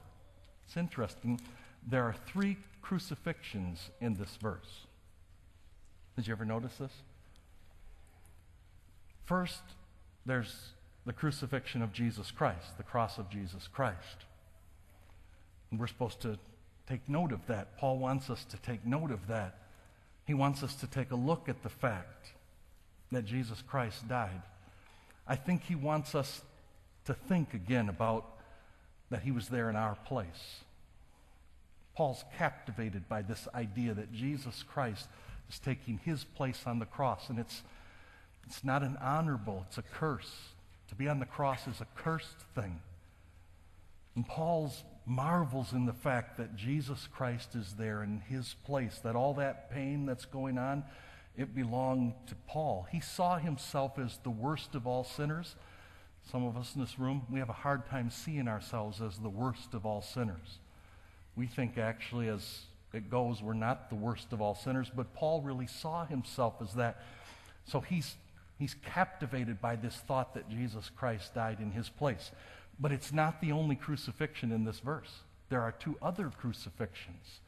It's 0.66 0.78
interesting. 0.78 1.40
There 1.88 2.04
are 2.04 2.16
three 2.26 2.58
crucifixions 2.82 3.90
in 4.00 4.16
this 4.16 4.38
verse. 4.42 4.86
Did 6.16 6.26
you 6.26 6.34
ever 6.34 6.46
notice 6.46 6.76
this? 6.78 6.94
First, 9.26 9.62
there's 10.26 10.72
the 11.06 11.14
crucifixion 11.14 11.82
of 11.82 11.92
Jesus 11.92 12.32
Christ, 12.32 12.78
the 12.78 12.84
cross 12.84 13.18
of 13.18 13.30
Jesus 13.30 13.68
Christ. 13.68 14.26
And 15.70 15.80
we're 15.80 15.88
supposed 15.88 16.22
to 16.22 16.40
take 16.88 17.08
note 17.08 17.32
of 17.32 17.46
that. 17.48 17.78
Paul 17.78 18.00
wants 18.00 18.30
us 18.30 18.46
to 18.46 18.58
take 18.58 18.86
note 18.86 19.12
of 19.12 19.28
that. 19.28 19.58
He 20.26 20.34
wants 20.34 20.64
us 20.64 20.76
to 20.76 20.88
take 20.88 21.12
a 21.12 21.16
look 21.16 21.50
at 21.50 21.62
the 21.62 21.70
fact 21.70 22.32
that 23.12 23.26
Jesus 23.26 23.62
Christ 23.68 24.08
died. 24.08 24.42
I 25.28 25.36
think 25.36 25.64
he 25.64 25.76
wants 25.76 26.16
us 26.16 26.42
to 27.10 27.14
think 27.14 27.54
again 27.54 27.90
about 27.90 28.26
that 29.10 29.24
he 29.24 29.32
was 29.32 29.50
there 29.50 29.70
in 29.70 29.76
our 29.76 29.96
place. 30.06 30.62
Paul's 31.96 32.24
captivated 32.38 33.10
by 33.10 33.24
this 33.24 33.48
idea 33.54 33.94
that 33.94 34.14
Jesus 34.14 34.64
Christ 34.64 35.08
is 35.50 35.60
taking 35.60 36.00
his 36.06 36.24
place 36.24 36.62
on 36.66 36.80
the 36.80 36.86
cross, 36.86 37.30
and 37.30 37.40
it's, 37.40 37.64
it's 38.46 38.64
not 38.64 38.84
an 38.84 38.96
honorable, 39.02 39.66
it's 39.68 39.80
a 39.80 39.82
curse. 39.82 40.32
To 40.90 40.96
be 40.96 41.10
on 41.10 41.20
the 41.20 41.26
cross 41.26 41.68
is 41.68 41.82
a 41.82 41.88
cursed 41.96 42.40
thing. 42.56 42.80
And 44.16 44.26
Paul's 44.26 44.84
marvels 45.06 45.74
in 45.74 45.86
the 45.86 45.94
fact 45.94 46.38
that 46.38 46.56
Jesus 46.56 47.08
Christ 47.12 47.56
is 47.56 47.74
there 47.74 48.04
in 48.04 48.22
his 48.30 48.56
place, 48.66 49.00
that 49.04 49.16
all 49.16 49.34
that 49.34 49.72
pain 49.72 50.06
that's 50.06 50.26
going 50.26 50.60
on, 50.60 50.84
it 51.36 51.56
belonged 51.56 52.14
to 52.28 52.36
Paul. 52.48 52.88
He 52.92 53.00
saw 53.00 53.38
himself 53.38 53.98
as 53.98 54.20
the 54.24 54.30
worst 54.30 54.76
of 54.76 54.86
all 54.86 55.04
sinners. 55.04 55.56
Some 56.32 56.46
of 56.46 56.58
us 56.58 56.76
in 56.76 56.82
this 56.82 57.00
room, 57.00 57.24
we 57.30 57.40
have 57.40 57.50
a 57.50 57.54
hard 57.54 57.88
time 57.88 58.10
seeing 58.10 58.48
ourselves 58.48 59.02
as 59.02 59.18
the 59.18 59.30
worst 59.30 59.74
of 59.74 59.86
all 59.86 60.02
sinners. 60.02 60.60
We 61.36 61.48
think 61.48 61.78
actually, 61.78 62.28
as 62.28 62.62
it 62.94 63.10
goes, 63.10 63.42
we're 63.42 63.54
not 63.54 63.90
the 63.90 63.96
worst 63.96 64.34
of 64.34 64.42
all 64.42 64.56
sinners, 64.56 64.92
but 64.96 65.14
Paul 65.14 65.42
really 65.42 65.68
saw 65.68 66.06
himself 66.06 66.56
as 66.62 66.74
that. 66.76 67.02
So 67.66 67.82
he's, 67.82 68.16
he's 68.58 68.76
captivated 68.86 69.62
by 69.62 69.76
this 69.76 69.96
thought 69.96 70.34
that 70.34 70.50
Jesus 70.50 70.90
Christ 70.96 71.34
died 71.34 71.60
in 71.60 71.72
his 71.72 71.90
place. 71.90 72.32
But 72.80 72.92
it's 72.92 73.12
not 73.12 73.42
the 73.42 73.52
only 73.52 73.76
crucifixion 73.76 74.52
in 74.52 74.66
this 74.66 74.80
verse. 74.80 75.10
There 75.50 75.62
are 75.62 75.72
two 75.72 75.98
other 76.02 76.30
crucifixions. 76.30 77.40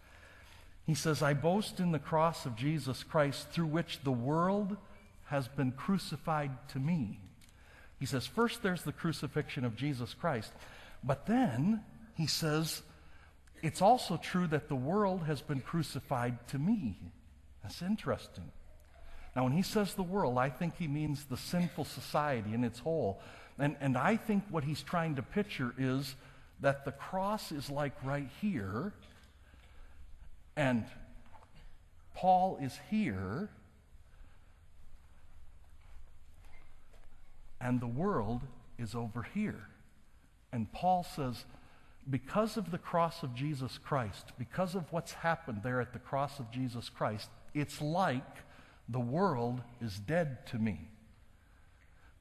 He 0.85 0.95
says, 0.95 1.21
I 1.21 1.33
boast 1.33 1.79
in 1.79 1.91
the 1.91 1.99
cross 1.99 2.45
of 2.45 2.55
Jesus 2.55 3.03
Christ 3.03 3.49
through 3.49 3.67
which 3.67 4.01
the 4.03 4.11
world 4.11 4.77
has 5.25 5.47
been 5.47 5.71
crucified 5.71 6.51
to 6.69 6.79
me. 6.79 7.19
He 8.01 8.07
says, 8.07 8.25
first 8.25 8.63
there's 8.63 8.81
the 8.81 8.91
crucifixion 8.91 9.63
of 9.63 9.75
Jesus 9.75 10.15
Christ, 10.15 10.51
but 11.03 11.27
then 11.27 11.83
he 12.15 12.25
says, 12.25 12.81
it's 13.61 13.79
also 13.79 14.17
true 14.17 14.47
that 14.47 14.69
the 14.69 14.75
world 14.75 15.21
has 15.25 15.39
been 15.39 15.61
crucified 15.61 16.47
to 16.47 16.57
me. 16.57 16.97
That's 17.61 17.83
interesting. 17.83 18.51
Now, 19.35 19.43
when 19.43 19.53
he 19.53 19.61
says 19.61 19.93
the 19.93 20.01
world, 20.01 20.39
I 20.39 20.49
think 20.49 20.77
he 20.77 20.87
means 20.87 21.25
the 21.25 21.37
sinful 21.37 21.85
society 21.85 22.55
in 22.55 22.63
its 22.63 22.79
whole. 22.79 23.21
And, 23.59 23.75
and 23.79 23.95
I 23.95 24.17
think 24.17 24.45
what 24.49 24.63
he's 24.63 24.81
trying 24.81 25.17
to 25.17 25.21
picture 25.21 25.75
is 25.77 26.15
that 26.61 26.85
the 26.85 26.91
cross 26.91 27.51
is 27.51 27.69
like 27.69 27.93
right 28.03 28.29
here, 28.41 28.93
and 30.55 30.85
Paul 32.15 32.57
is 32.59 32.77
here, 32.89 33.49
and 37.61 37.79
the 37.79 37.87
world 37.87 38.41
is 38.77 38.95
over 38.95 39.25
here. 39.33 39.67
And 40.51 40.71
Paul 40.73 41.03
says, 41.03 41.45
because 42.09 42.57
of 42.57 42.71
the 42.71 42.77
cross 42.77 43.23
of 43.23 43.35
Jesus 43.35 43.77
Christ, 43.77 44.31
because 44.37 44.75
of 44.75 44.91
what's 44.91 45.13
happened 45.13 45.61
there 45.63 45.79
at 45.79 45.93
the 45.93 45.99
cross 45.99 46.39
of 46.39 46.51
Jesus 46.51 46.89
Christ, 46.89 47.29
it's 47.53 47.79
like 47.81 48.37
the 48.89 48.99
world 48.99 49.61
is 49.79 49.99
dead 49.99 50.45
to 50.47 50.57
me. 50.57 50.89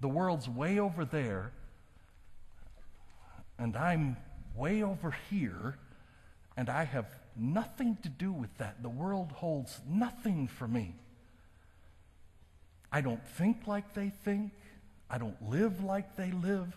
The 0.01 0.09
world's 0.09 0.49
way 0.49 0.79
over 0.79 1.05
there, 1.05 1.53
and 3.59 3.77
I'm 3.77 4.17
way 4.55 4.83
over 4.83 5.15
here, 5.31 5.77
and 6.57 6.69
I 6.69 6.85
have 6.85 7.07
nothing 7.37 7.97
to 8.03 8.09
do 8.09 8.33
with 8.33 8.57
that. 8.59 8.83
The 8.83 8.89
world 8.89 9.33
holds 9.33 9.81
nothing 9.89 10.49
for 10.49 10.69
me. 10.69 10.95
I 12.93 13.01
don't 13.01 13.27
think 13.27 13.67
like 13.67 13.95
they 13.95 14.13
think. 14.25 14.53
I 15.11 15.19
don't 15.19 15.51
live 15.51 15.83
like 15.83 16.17
they 16.17 16.31
live. 16.31 16.77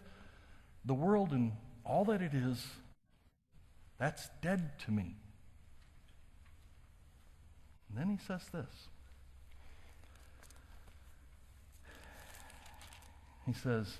The 0.85 0.93
world 0.93 1.31
and 1.31 1.51
all 1.85 2.05
that 2.05 2.21
it 2.21 2.33
is, 2.33 2.65
that's 3.99 4.27
dead 4.41 4.79
to 4.85 4.91
me. 4.91 5.15
And 7.89 7.97
then 7.97 8.09
he 8.09 8.25
says 8.25 8.41
this 8.51 8.87
He 13.45 13.53
says, 13.53 13.97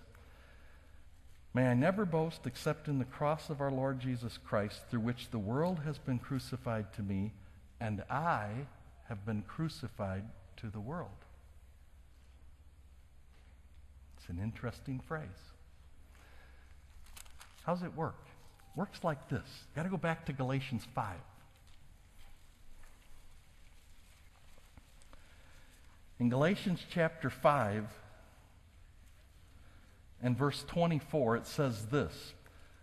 May 1.54 1.68
I 1.68 1.76
never 1.76 2.06
boast 2.06 2.48
except 2.48 2.88
in 2.88 2.98
the 2.98 3.06
cross 3.06 3.50
of 3.50 3.62
our 3.62 3.72
Lord 3.72 4.00
Jesus 4.00 4.40
Christ, 4.44 4.82
through 4.90 5.02
which 5.02 5.30
the 5.30 5.38
world 5.38 5.82
has 5.86 6.00
been 6.00 6.18
crucified 6.18 6.92
to 6.94 7.04
me, 7.04 7.34
and 7.80 8.04
I 8.10 8.50
have 9.10 9.26
been 9.26 9.44
crucified 9.44 10.24
to 10.58 10.70
the 10.70 10.80
world. 10.80 11.10
It's 14.24 14.30
an 14.30 14.40
interesting 14.42 15.02
phrase. 15.06 15.28
How's 17.66 17.84
it 17.84 17.94
work? 17.94 18.16
Works 18.74 19.04
like 19.04 19.28
this. 19.28 19.66
Got 19.76 19.84
to 19.84 19.90
go 19.90 19.98
back 19.98 20.26
to 20.28 20.34
Galatians 20.34 20.88
5. 20.96 21.16
In 26.22 26.30
Galatians 26.30 26.86
chapter 26.90 27.30
5, 27.30 27.86
and 30.22 30.38
verse 30.38 30.64
24, 30.70 31.36
it 31.36 31.48
says 31.48 31.88
this 31.88 32.34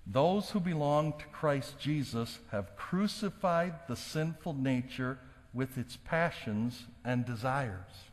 Those 0.06 0.50
who 0.50 0.60
belong 0.60 1.14
to 1.14 1.24
Christ 1.32 1.78
Jesus 1.78 2.38
have 2.50 2.76
crucified 2.76 3.74
the 3.88 3.96
sinful 3.96 4.52
nature 4.52 5.18
with 5.54 5.78
its 5.78 5.96
passions 6.04 6.84
and 7.02 7.24
desires. 7.24 8.09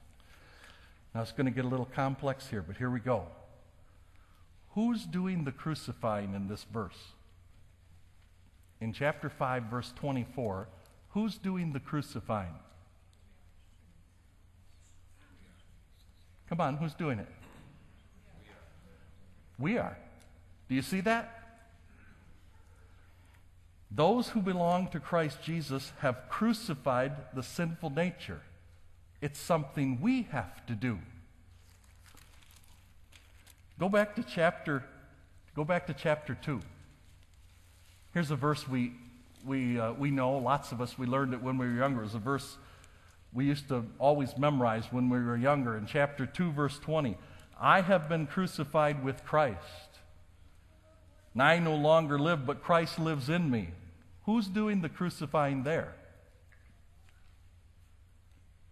Now 1.14 1.22
it's 1.22 1.32
going 1.32 1.46
to 1.46 1.52
get 1.52 1.66
a 1.66 1.68
little 1.68 1.86
complex 1.86 2.48
here, 2.48 2.62
but 2.62 2.78
here 2.78 2.90
we 2.90 3.00
go. 3.00 3.28
Who's 4.72 5.06
doing 5.06 5.44
the 5.44 5.52
crucifying 5.52 6.36
in 6.36 6.48
this 6.48 6.66
verse? 6.72 7.14
in 8.80 8.94
chapter 8.94 9.30
5, 9.30 9.64
verse 9.64 9.92
24, 9.96 10.68
who's 11.10 11.38
doing 11.38 11.74
the 11.74 11.80
crucifying? 11.80 12.54
Come 16.50 16.62
on, 16.62 16.78
who's 16.78 16.94
doing 16.94 17.20
it? 17.20 17.28
We 19.60 19.78
are. 19.78 19.98
Do 20.70 20.76
you 20.76 20.82
see 20.82 21.02
that? 21.02 21.34
Those 23.90 24.30
who 24.30 24.42
belong 24.42 24.90
to 24.90 25.00
Christ 25.00 25.42
Jesus 25.42 25.92
have 26.00 26.30
crucified 26.30 27.14
the 27.34 27.42
sinful 27.42 27.90
nature. 27.90 28.42
It's 29.22 29.40
something 29.40 30.00
we 30.02 30.24
have 30.32 30.66
to 30.68 30.74
do. 30.74 31.00
Go 33.80 33.90
back 33.90 34.16
to 34.16 34.24
chapter 34.24 34.84
go 35.56 35.64
back 35.64 35.88
to 35.88 35.94
chapter 35.94 36.36
2. 36.36 36.62
Here's 38.14 38.30
a 38.30 38.36
verse 38.36 38.68
we 38.68 38.94
we 39.46 39.80
uh, 39.80 39.94
we 39.94 40.12
know 40.12 40.38
lots 40.38 40.72
of 40.72 40.82
us 40.82 40.98
we 40.98 41.08
learned 41.08 41.34
it 41.34 41.42
when 41.42 41.58
we 41.58 41.68
were 41.68 41.76
younger. 41.76 42.04
It's 42.04 42.14
a 42.14 42.20
verse 42.20 42.58
we 43.34 43.46
used 43.46 43.68
to 43.70 43.86
always 44.00 44.38
memorize 44.38 44.86
when 44.92 45.10
we 45.10 45.20
were 45.20 45.38
younger 45.38 45.78
in 45.78 45.86
chapter 45.86 46.26
2 46.26 46.52
verse 46.52 46.80
20. 46.80 47.18
I 47.60 47.82
have 47.82 48.08
been 48.08 48.28
crucified 48.28 49.04
with 49.04 49.26
Christ. 49.26 49.58
And 51.34 51.44
I 51.44 51.60
no 51.60 51.76
longer 51.76 52.18
live, 52.18 52.46
but 52.46 52.64
Christ 52.64 52.98
lives 52.98 53.30
in 53.30 53.52
me. 53.52 53.70
Who's 54.26 54.48
doing 54.48 54.82
the 54.82 54.90
crucifying 54.90 55.64
there? 55.64 55.94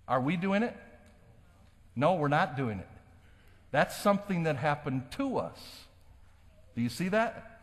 Are 0.08 0.22
we 0.22 0.38
doing 0.38 0.64
it? 0.64 0.76
No, 1.96 2.16
we're 2.16 2.28
not 2.28 2.58
doing 2.58 2.80
it. 2.80 2.88
That's 3.72 3.96
something 3.96 4.44
that 4.44 4.58
happened 4.58 5.12
to 5.12 5.38
us. 5.38 5.60
Do 6.76 6.82
you 6.82 6.90
see 6.90 7.10
that? 7.10 7.60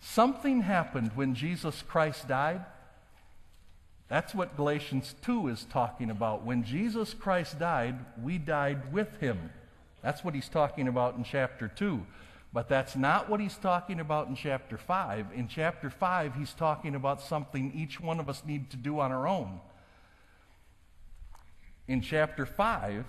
Something 0.00 0.62
happened 0.62 1.12
when 1.14 1.34
Jesus 1.34 1.82
Christ 1.82 2.28
died. 2.28 2.64
That's 4.08 4.34
what 4.34 4.56
Galatians 4.56 5.14
2 5.22 5.48
is 5.48 5.64
talking 5.64 6.10
about. 6.10 6.44
When 6.44 6.64
Jesus 6.64 7.12
Christ 7.12 7.58
died, 7.58 7.96
we 8.22 8.38
died 8.38 8.92
with 8.92 9.20
him. 9.20 9.50
That's 10.02 10.24
what 10.24 10.34
he's 10.34 10.48
talking 10.48 10.88
about 10.88 11.16
in 11.16 11.24
chapter 11.24 11.68
2. 11.68 12.06
But 12.52 12.68
that's 12.68 12.96
not 12.96 13.28
what 13.28 13.40
he's 13.40 13.56
talking 13.58 14.00
about 14.00 14.28
in 14.28 14.34
chapter 14.34 14.78
5. 14.78 15.26
In 15.34 15.48
chapter 15.48 15.90
5, 15.90 16.34
he's 16.36 16.54
talking 16.54 16.94
about 16.94 17.20
something 17.20 17.72
each 17.74 18.00
one 18.00 18.20
of 18.20 18.28
us 18.30 18.42
need 18.46 18.70
to 18.70 18.76
do 18.76 19.00
on 19.00 19.12
our 19.12 19.26
own 19.26 19.60
in 21.88 22.02
chapter 22.02 22.46
5, 22.46 23.04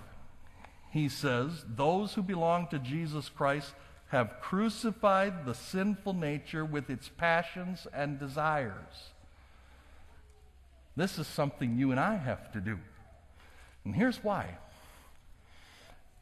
he 0.90 1.08
says, 1.08 1.64
Those 1.68 2.14
who 2.14 2.22
belong 2.22 2.66
to 2.68 2.78
Jesus 2.78 3.28
Christ 3.28 3.74
have 4.08 4.40
crucified 4.40 5.44
the 5.44 5.54
sinful 5.54 6.14
nature 6.14 6.64
with 6.64 6.90
its 6.90 7.08
passions 7.08 7.86
and 7.92 8.18
desires. 8.18 9.12
This 10.96 11.18
is 11.18 11.28
something 11.28 11.76
you 11.76 11.92
and 11.92 12.00
I 12.00 12.16
have 12.16 12.50
to 12.52 12.60
do. 12.60 12.78
And 13.84 13.94
here's 13.94 14.24
why 14.24 14.58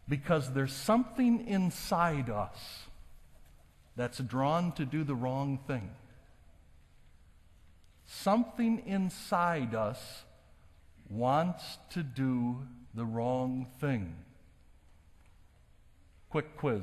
because 0.09 0.53
there's 0.53 0.73
something 0.73 1.47
inside 1.47 2.31
us 2.31 2.85
that's 3.95 4.19
drawn 4.19 4.73
to 4.73 4.87
do 4.87 5.05
the 5.05 5.15
wrong 5.15 5.59
thing. 5.67 5.91
Something 8.07 8.83
inside 8.87 9.75
us 9.75 10.25
wants 11.11 11.79
to 11.91 12.03
do 12.03 12.59
the 12.95 13.05
wrong 13.05 13.67
thing. 13.81 14.15
Quick 16.31 16.57
quiz. 16.57 16.83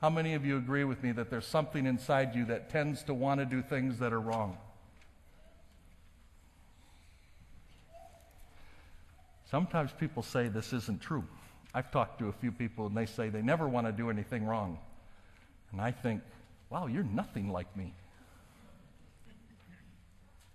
How 0.00 0.10
many 0.10 0.34
of 0.34 0.44
you 0.44 0.56
agree 0.58 0.84
with 0.84 1.02
me 1.02 1.12
that 1.12 1.30
there's 1.30 1.46
something 1.46 1.86
inside 1.86 2.34
you 2.34 2.44
that 2.46 2.70
tends 2.70 3.02
to 3.04 3.14
want 3.14 3.40
to 3.40 3.46
do 3.46 3.62
things 3.62 3.98
that 3.98 4.12
are 4.12 4.20
wrong? 4.20 4.58
Sometimes 9.50 9.92
people 9.92 10.22
say 10.22 10.48
this 10.48 10.72
isn't 10.72 11.00
true. 11.00 11.24
I've 11.72 11.90
talked 11.90 12.18
to 12.20 12.28
a 12.28 12.32
few 12.32 12.52
people 12.52 12.86
and 12.86 12.96
they 12.96 13.06
say 13.06 13.28
they 13.28 13.42
never 13.42 13.68
want 13.68 13.86
to 13.86 13.92
do 13.92 14.10
anything 14.10 14.44
wrong. 14.44 14.78
And 15.72 15.80
I 15.80 15.90
think, 15.90 16.22
wow, 16.70 16.86
you're 16.86 17.02
nothing 17.02 17.50
like 17.50 17.76
me. 17.76 17.94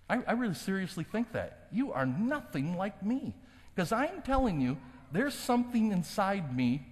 I, 0.10 0.20
I 0.28 0.32
really 0.34 0.56
seriously 0.56 1.04
think 1.04 1.32
that. 1.34 1.68
You 1.72 1.94
are 1.94 2.06
nothing 2.06 2.76
like 2.76 3.06
me. 3.06 3.36
Because 3.74 3.92
I'm 3.92 4.22
telling 4.24 4.60
you, 4.60 4.78
there's 5.12 5.36
something 5.36 5.92
inside 5.92 6.56
me 6.56 6.86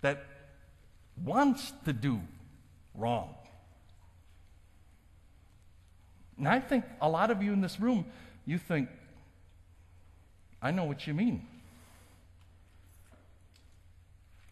that 0.00 0.24
wants 1.22 1.72
to 1.84 1.92
do 1.92 2.20
wrong. 2.94 3.34
And 6.38 6.48
I 6.48 6.58
think 6.60 6.84
a 7.00 7.08
lot 7.08 7.30
of 7.30 7.42
you 7.42 7.52
in 7.52 7.60
this 7.60 7.78
room, 7.78 8.06
you 8.44 8.58
think, 8.58 8.88
I 10.60 10.70
know 10.70 10.84
what 10.84 11.06
you 11.06 11.14
mean. 11.14 11.46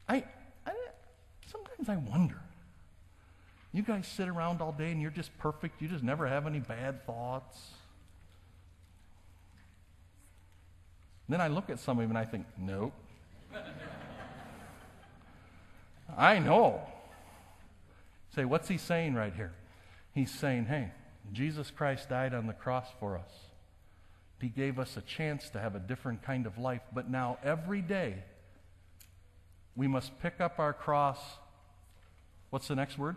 I, 0.08 0.24
I 0.66 0.72
sometimes 1.50 1.88
I 1.88 1.96
wonder 1.96 2.38
you 3.72 3.82
guys 3.82 4.06
sit 4.06 4.28
around 4.28 4.60
all 4.60 4.72
day 4.72 4.90
and 4.90 5.00
you're 5.00 5.10
just 5.10 5.36
perfect. 5.38 5.80
You 5.80 5.88
just 5.88 6.04
never 6.04 6.26
have 6.26 6.46
any 6.46 6.60
bad 6.60 7.06
thoughts. 7.06 7.58
then 11.28 11.40
I 11.40 11.48
look 11.48 11.70
at 11.70 11.80
some 11.80 11.98
of 11.98 12.02
you 12.02 12.10
and 12.10 12.18
I 12.18 12.26
think, 12.26 12.44
nope. 12.58 12.92
I 16.16 16.38
know. 16.38 16.82
Say, 18.34 18.44
what's 18.44 18.68
he 18.68 18.76
saying 18.76 19.14
right 19.14 19.32
here? 19.34 19.52
He's 20.14 20.30
saying, 20.30 20.66
hey, 20.66 20.90
Jesus 21.32 21.70
Christ 21.70 22.10
died 22.10 22.34
on 22.34 22.46
the 22.46 22.52
cross 22.52 22.86
for 23.00 23.16
us. 23.16 23.30
He 24.42 24.48
gave 24.48 24.78
us 24.78 24.96
a 24.96 25.00
chance 25.00 25.48
to 25.50 25.60
have 25.60 25.74
a 25.74 25.78
different 25.78 26.22
kind 26.22 26.46
of 26.46 26.58
life. 26.58 26.82
But 26.92 27.08
now, 27.08 27.38
every 27.42 27.80
day, 27.80 28.16
we 29.76 29.86
must 29.86 30.18
pick 30.20 30.40
up 30.40 30.58
our 30.58 30.72
cross. 30.72 31.18
What's 32.50 32.68
the 32.68 32.74
next 32.74 32.98
word? 32.98 33.16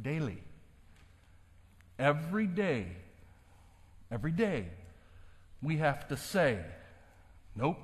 Daily. 0.00 0.42
Every 1.98 2.46
day, 2.46 2.86
every 4.10 4.32
day, 4.32 4.66
we 5.62 5.78
have 5.78 6.08
to 6.08 6.16
say, 6.16 6.58
Nope, 7.56 7.78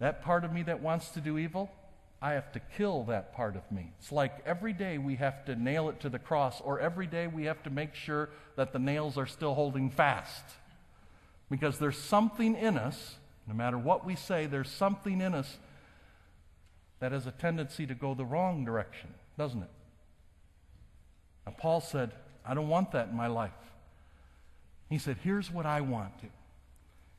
that 0.00 0.22
part 0.22 0.44
of 0.44 0.52
me 0.52 0.62
that 0.64 0.82
wants 0.82 1.10
to 1.10 1.20
do 1.20 1.38
evil, 1.38 1.70
I 2.20 2.32
have 2.32 2.50
to 2.52 2.60
kill 2.76 3.04
that 3.04 3.34
part 3.34 3.54
of 3.54 3.70
me. 3.70 3.92
It's 4.00 4.10
like 4.10 4.38
every 4.44 4.72
day 4.72 4.98
we 4.98 5.16
have 5.16 5.44
to 5.44 5.54
nail 5.54 5.88
it 5.88 6.00
to 6.00 6.08
the 6.08 6.18
cross, 6.18 6.60
or 6.60 6.80
every 6.80 7.06
day 7.06 7.28
we 7.28 7.44
have 7.44 7.62
to 7.62 7.70
make 7.70 7.94
sure 7.94 8.30
that 8.56 8.72
the 8.72 8.78
nails 8.80 9.16
are 9.16 9.26
still 9.26 9.54
holding 9.54 9.90
fast. 9.90 10.44
Because 11.48 11.78
there's 11.78 11.96
something 11.96 12.56
in 12.56 12.76
us, 12.76 13.16
no 13.46 13.54
matter 13.54 13.78
what 13.78 14.04
we 14.04 14.16
say, 14.16 14.46
there's 14.46 14.70
something 14.70 15.20
in 15.20 15.34
us 15.34 15.58
that 16.98 17.12
has 17.12 17.26
a 17.26 17.30
tendency 17.30 17.86
to 17.86 17.94
go 17.94 18.14
the 18.14 18.24
wrong 18.24 18.64
direction, 18.64 19.14
doesn't 19.38 19.62
it? 19.62 19.70
Paul 21.56 21.80
said, 21.80 22.12
I 22.44 22.54
don't 22.54 22.68
want 22.68 22.92
that 22.92 23.08
in 23.08 23.16
my 23.16 23.26
life. 23.26 23.50
He 24.88 24.98
said, 24.98 25.18
Here's 25.22 25.50
what 25.50 25.66
I 25.66 25.80
want 25.80 26.18
to. 26.20 26.26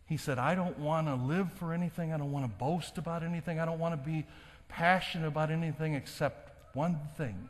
He 0.07 0.17
said, 0.17 0.39
I 0.39 0.55
don't 0.55 0.79
want 0.79 1.07
to 1.07 1.15
live 1.15 1.51
for 1.53 1.71
anything. 1.71 2.11
I 2.11 2.17
don't 2.17 2.31
want 2.31 2.45
to 2.45 2.51
boast 2.51 2.97
about 2.97 3.23
anything. 3.23 3.59
I 3.59 3.65
don't 3.65 3.79
want 3.79 3.93
to 3.93 4.09
be 4.09 4.25
passionate 4.67 5.27
about 5.27 5.51
anything 5.51 5.93
except 5.93 6.75
one 6.75 6.99
thing. 7.15 7.47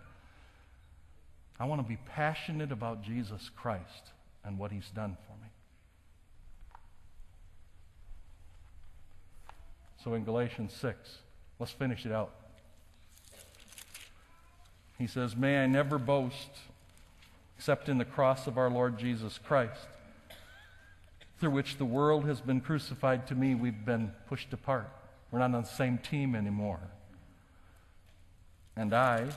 I 1.57 1.65
want 1.65 1.81
to 1.81 1.87
be 1.87 1.97
passionate 2.05 2.71
about 2.71 3.01
Jesus 3.03 3.49
Christ 3.55 4.11
and 4.43 4.57
what 4.57 4.71
he's 4.71 4.89
done 4.89 5.17
for 5.25 5.33
me. 5.41 5.49
So 10.03 10.13
in 10.13 10.23
Galatians 10.23 10.73
6, 10.73 11.17
let's 11.59 11.71
finish 11.71 12.05
it 12.05 12.11
out. 12.11 12.38
He 14.99 15.07
says, 15.07 15.35
May 15.35 15.63
I 15.63 15.65
never 15.65 15.97
boast 15.97 16.49
except 17.57 17.89
in 17.89 17.97
the 17.97 18.05
cross 18.05 18.47
of 18.47 18.57
our 18.57 18.69
Lord 18.69 18.97
Jesus 18.97 19.37
Christ, 19.37 19.87
through 21.39 21.49
which 21.49 21.77
the 21.77 21.85
world 21.85 22.25
has 22.25 22.39
been 22.39 22.61
crucified 22.61 23.27
to 23.27 23.35
me. 23.35 23.55
We've 23.55 23.85
been 23.85 24.11
pushed 24.27 24.53
apart. 24.53 24.89
We're 25.31 25.39
not 25.39 25.53
on 25.53 25.63
the 25.63 25.67
same 25.67 25.97
team 25.97 26.35
anymore. 26.35 26.79
And 28.77 28.93
I, 28.93 29.27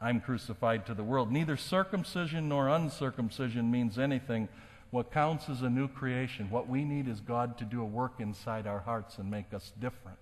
I'm 0.00 0.20
crucified 0.20 0.86
to 0.86 0.94
the 0.94 1.04
world. 1.04 1.30
Neither 1.30 1.58
circumcision 1.58 2.48
nor 2.48 2.68
uncircumcision 2.68 3.70
means 3.70 3.98
anything. 3.98 4.48
What 4.90 5.12
counts 5.12 5.50
is 5.50 5.60
a 5.60 5.68
new 5.68 5.86
creation. 5.86 6.48
What 6.50 6.66
we 6.66 6.84
need 6.84 7.08
is 7.08 7.20
God 7.20 7.58
to 7.58 7.64
do 7.64 7.82
a 7.82 7.84
work 7.84 8.14
inside 8.18 8.66
our 8.66 8.80
hearts 8.80 9.18
and 9.18 9.30
make 9.30 9.52
us 9.52 9.72
different. 9.78 10.18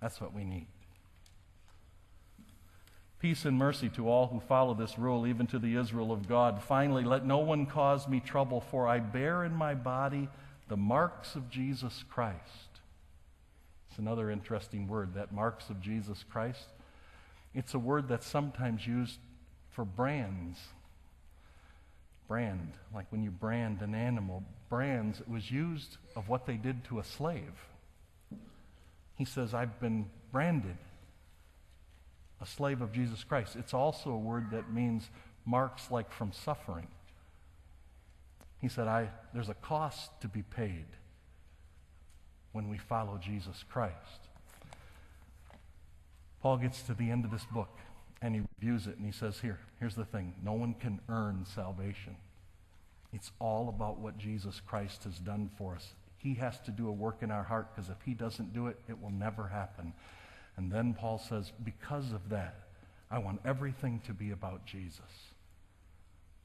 That's 0.00 0.20
what 0.20 0.34
we 0.34 0.44
need. 0.44 0.66
Peace 3.22 3.44
and 3.44 3.56
mercy 3.56 3.88
to 3.88 4.08
all 4.08 4.26
who 4.26 4.40
follow 4.40 4.74
this 4.74 4.98
rule, 4.98 5.28
even 5.28 5.46
to 5.46 5.60
the 5.60 5.76
Israel 5.76 6.10
of 6.10 6.28
God. 6.28 6.60
Finally, 6.60 7.04
let 7.04 7.24
no 7.24 7.38
one 7.38 7.66
cause 7.66 8.08
me 8.08 8.18
trouble, 8.18 8.60
for 8.60 8.88
I 8.88 8.98
bear 8.98 9.44
in 9.44 9.54
my 9.54 9.74
body 9.74 10.28
the 10.66 10.76
marks 10.76 11.36
of 11.36 11.48
Jesus 11.48 12.04
Christ. 12.10 12.80
It's 13.88 13.98
another 14.00 14.28
interesting 14.28 14.88
word, 14.88 15.14
that 15.14 15.30
marks 15.30 15.70
of 15.70 15.80
Jesus 15.80 16.24
Christ. 16.32 16.66
It's 17.54 17.74
a 17.74 17.78
word 17.78 18.08
that's 18.08 18.26
sometimes 18.26 18.84
used 18.84 19.20
for 19.70 19.84
brands. 19.84 20.58
Brand, 22.26 22.72
like 22.92 23.06
when 23.12 23.22
you 23.22 23.30
brand 23.30 23.82
an 23.82 23.94
animal, 23.94 24.42
brands, 24.68 25.20
it 25.20 25.28
was 25.28 25.48
used 25.48 25.96
of 26.16 26.28
what 26.28 26.44
they 26.44 26.56
did 26.56 26.82
to 26.86 26.98
a 26.98 27.04
slave. 27.04 27.68
He 29.14 29.24
says, 29.24 29.54
I've 29.54 29.78
been 29.78 30.06
branded 30.32 30.76
a 32.42 32.46
slave 32.46 32.82
of 32.82 32.92
Jesus 32.92 33.22
Christ. 33.22 33.54
It's 33.56 33.72
also 33.72 34.10
a 34.10 34.18
word 34.18 34.50
that 34.50 34.72
means 34.72 35.08
marks 35.46 35.90
like 35.90 36.12
from 36.12 36.32
suffering. 36.32 36.88
He 38.60 38.68
said, 38.68 38.88
I, 38.88 39.10
There's 39.32 39.48
a 39.48 39.54
cost 39.54 40.10
to 40.20 40.28
be 40.28 40.42
paid 40.42 40.86
when 42.50 42.68
we 42.68 42.78
follow 42.78 43.18
Jesus 43.18 43.64
Christ. 43.70 44.28
Paul 46.42 46.56
gets 46.56 46.82
to 46.82 46.94
the 46.94 47.10
end 47.10 47.24
of 47.24 47.30
this 47.30 47.44
book 47.44 47.78
and 48.20 48.34
he 48.34 48.42
reviews 48.58 48.88
it 48.88 48.96
and 48.96 49.06
he 49.06 49.12
says, 49.12 49.38
Here, 49.38 49.60
here's 49.78 49.94
the 49.94 50.04
thing 50.04 50.34
no 50.44 50.52
one 50.52 50.74
can 50.74 51.00
earn 51.08 51.46
salvation. 51.46 52.16
It's 53.12 53.30
all 53.38 53.68
about 53.68 53.98
what 53.98 54.18
Jesus 54.18 54.60
Christ 54.60 55.04
has 55.04 55.18
done 55.18 55.50
for 55.56 55.76
us. 55.76 55.92
He 56.18 56.34
has 56.34 56.58
to 56.60 56.70
do 56.70 56.88
a 56.88 56.92
work 56.92 57.18
in 57.20 57.30
our 57.30 57.42
heart 57.44 57.74
because 57.74 57.90
if 57.90 58.00
he 58.04 58.14
doesn't 58.14 58.52
do 58.52 58.66
it, 58.66 58.78
it 58.88 59.00
will 59.00 59.10
never 59.10 59.48
happen. 59.48 59.92
And 60.56 60.70
then 60.70 60.94
Paul 60.94 61.18
says, 61.18 61.52
Because 61.64 62.12
of 62.12 62.28
that, 62.30 62.56
I 63.10 63.18
want 63.18 63.40
everything 63.44 64.00
to 64.06 64.12
be 64.12 64.30
about 64.30 64.64
Jesus. 64.66 65.00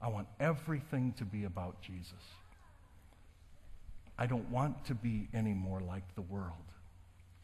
I 0.01 0.09
want 0.09 0.27
everything 0.39 1.13
to 1.17 1.25
be 1.25 1.45
about 1.45 1.81
Jesus. 1.81 2.13
I 4.17 4.25
don't 4.25 4.49
want 4.49 4.85
to 4.85 4.95
be 4.95 5.27
any 5.33 5.53
more 5.53 5.79
like 5.79 6.15
the 6.15 6.21
world. 6.21 6.53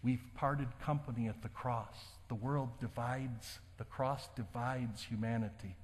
We've 0.04 0.24
parted 0.36 0.68
company 0.82 1.28
at 1.28 1.42
the 1.42 1.50
cross. 1.50 1.96
The 2.28 2.36
world 2.36 2.70
divides, 2.80 3.60
the 3.78 3.86
cross 3.86 4.28
divides 4.36 5.04
humanity. 5.04 5.76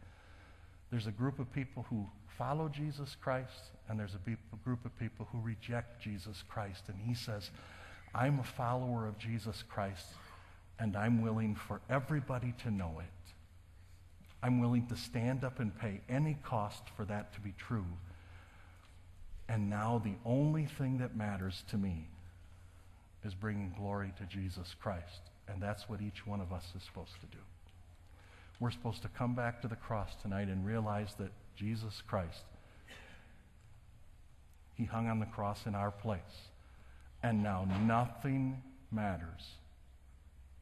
There's 0.91 1.07
a 1.07 1.11
group 1.11 1.39
of 1.39 1.51
people 1.53 1.85
who 1.89 2.07
follow 2.37 2.67
Jesus 2.69 3.15
Christ, 3.21 3.71
and 3.87 3.99
there's 3.99 4.15
a 4.15 4.57
group 4.63 4.85
of 4.85 4.97
people 4.97 5.27
who 5.31 5.39
reject 5.39 6.01
Jesus 6.01 6.43
Christ. 6.47 6.83
And 6.87 6.97
he 6.97 7.13
says, 7.13 7.51
I'm 8.13 8.39
a 8.39 8.43
follower 8.43 9.07
of 9.07 9.17
Jesus 9.17 9.63
Christ, 9.69 10.07
and 10.79 10.95
I'm 10.95 11.21
willing 11.21 11.55
for 11.55 11.81
everybody 11.89 12.53
to 12.63 12.71
know 12.71 12.99
it. 12.99 13.33
I'm 14.41 14.61
willing 14.61 14.87
to 14.87 14.95
stand 14.95 15.43
up 15.43 15.59
and 15.59 15.77
pay 15.77 15.99
any 16.07 16.37
cost 16.43 16.83
for 16.95 17.03
that 17.05 17.33
to 17.33 17.41
be 17.41 17.53
true. 17.57 17.85
And 19.49 19.69
now 19.69 20.01
the 20.03 20.15
only 20.25 20.65
thing 20.65 20.99
that 20.99 21.17
matters 21.17 21.63
to 21.71 21.77
me 21.77 22.07
is 23.25 23.33
bringing 23.33 23.73
glory 23.77 24.13
to 24.17 24.23
Jesus 24.25 24.73
Christ. 24.81 25.21
And 25.49 25.61
that's 25.61 25.89
what 25.89 26.01
each 26.01 26.25
one 26.25 26.39
of 26.39 26.53
us 26.53 26.65
is 26.77 26.83
supposed 26.83 27.19
to 27.19 27.27
do. 27.27 27.43
We're 28.61 28.71
supposed 28.71 29.01
to 29.01 29.09
come 29.09 29.35
back 29.35 29.61
to 29.61 29.67
the 29.67 29.75
cross 29.75 30.11
tonight 30.21 30.47
and 30.47 30.65
realize 30.65 31.13
that 31.17 31.31
Jesus 31.57 32.01
Christ, 32.07 32.43
He 34.75 34.85
hung 34.85 35.07
on 35.07 35.19
the 35.19 35.25
cross 35.25 35.65
in 35.65 35.75
our 35.75 35.91
place. 35.91 36.19
And 37.21 37.43
now 37.43 37.67
nothing 37.85 38.61
matters 38.91 39.58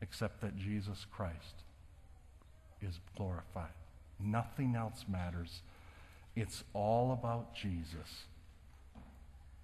except 0.01 0.41
that 0.41 0.57
Jesus 0.57 1.05
Christ 1.11 1.63
is 2.81 2.99
glorified. 3.15 3.73
Nothing 4.19 4.75
else 4.75 5.05
matters. 5.07 5.61
It's 6.35 6.63
all 6.73 7.11
about 7.11 7.55
Jesus. 7.55 8.25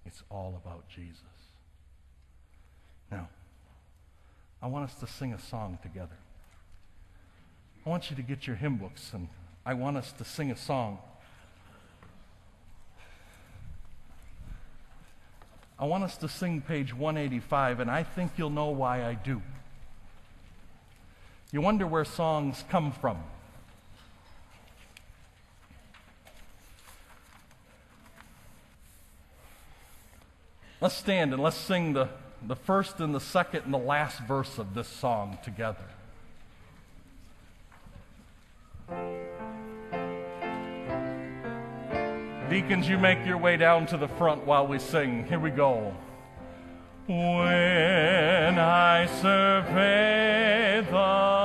It's 0.06 0.22
all 0.30 0.60
about 0.62 0.88
Jesus. 0.88 1.20
Now, 3.10 3.28
I 4.60 4.66
want 4.66 4.90
us 4.90 4.96
to 5.00 5.06
sing 5.06 5.32
a 5.32 5.38
song 5.38 5.78
together. 5.82 6.16
I 7.84 7.88
want 7.88 8.10
you 8.10 8.16
to 8.16 8.22
get 8.22 8.46
your 8.46 8.56
hymn 8.56 8.76
books 8.76 9.12
and 9.12 9.28
I 9.66 9.74
want 9.74 9.96
us 9.96 10.12
to 10.12 10.24
sing 10.24 10.50
a 10.50 10.56
song. 10.56 10.98
I 15.78 15.86
want 15.86 16.04
us 16.04 16.16
to 16.18 16.28
sing 16.28 16.60
page 16.60 16.94
185, 16.94 17.80
and 17.80 17.90
I 17.90 18.04
think 18.04 18.32
you'll 18.36 18.50
know 18.50 18.68
why 18.68 19.04
I 19.04 19.14
do. 19.14 19.42
You 21.54 21.60
wonder 21.60 21.86
where 21.86 22.04
songs 22.04 22.64
come 22.68 22.90
from. 22.90 23.16
Let's 30.80 30.96
stand 30.96 31.32
and 31.32 31.40
let's 31.40 31.56
sing 31.56 31.92
the, 31.92 32.08
the 32.44 32.56
first 32.56 32.98
and 32.98 33.14
the 33.14 33.20
second 33.20 33.66
and 33.66 33.72
the 33.72 33.78
last 33.78 34.18
verse 34.22 34.58
of 34.58 34.74
this 34.74 34.88
song 34.88 35.38
together. 35.44 35.84
Deacons, 42.50 42.88
you 42.88 42.98
make 42.98 43.24
your 43.24 43.38
way 43.38 43.56
down 43.56 43.86
to 43.86 43.96
the 43.96 44.08
front 44.08 44.44
while 44.44 44.66
we 44.66 44.80
sing. 44.80 45.24
Here 45.26 45.38
we 45.38 45.50
go. 45.50 45.94
When 47.06 48.58
I 48.58 49.06
survey 49.22 50.84
the 50.90 51.43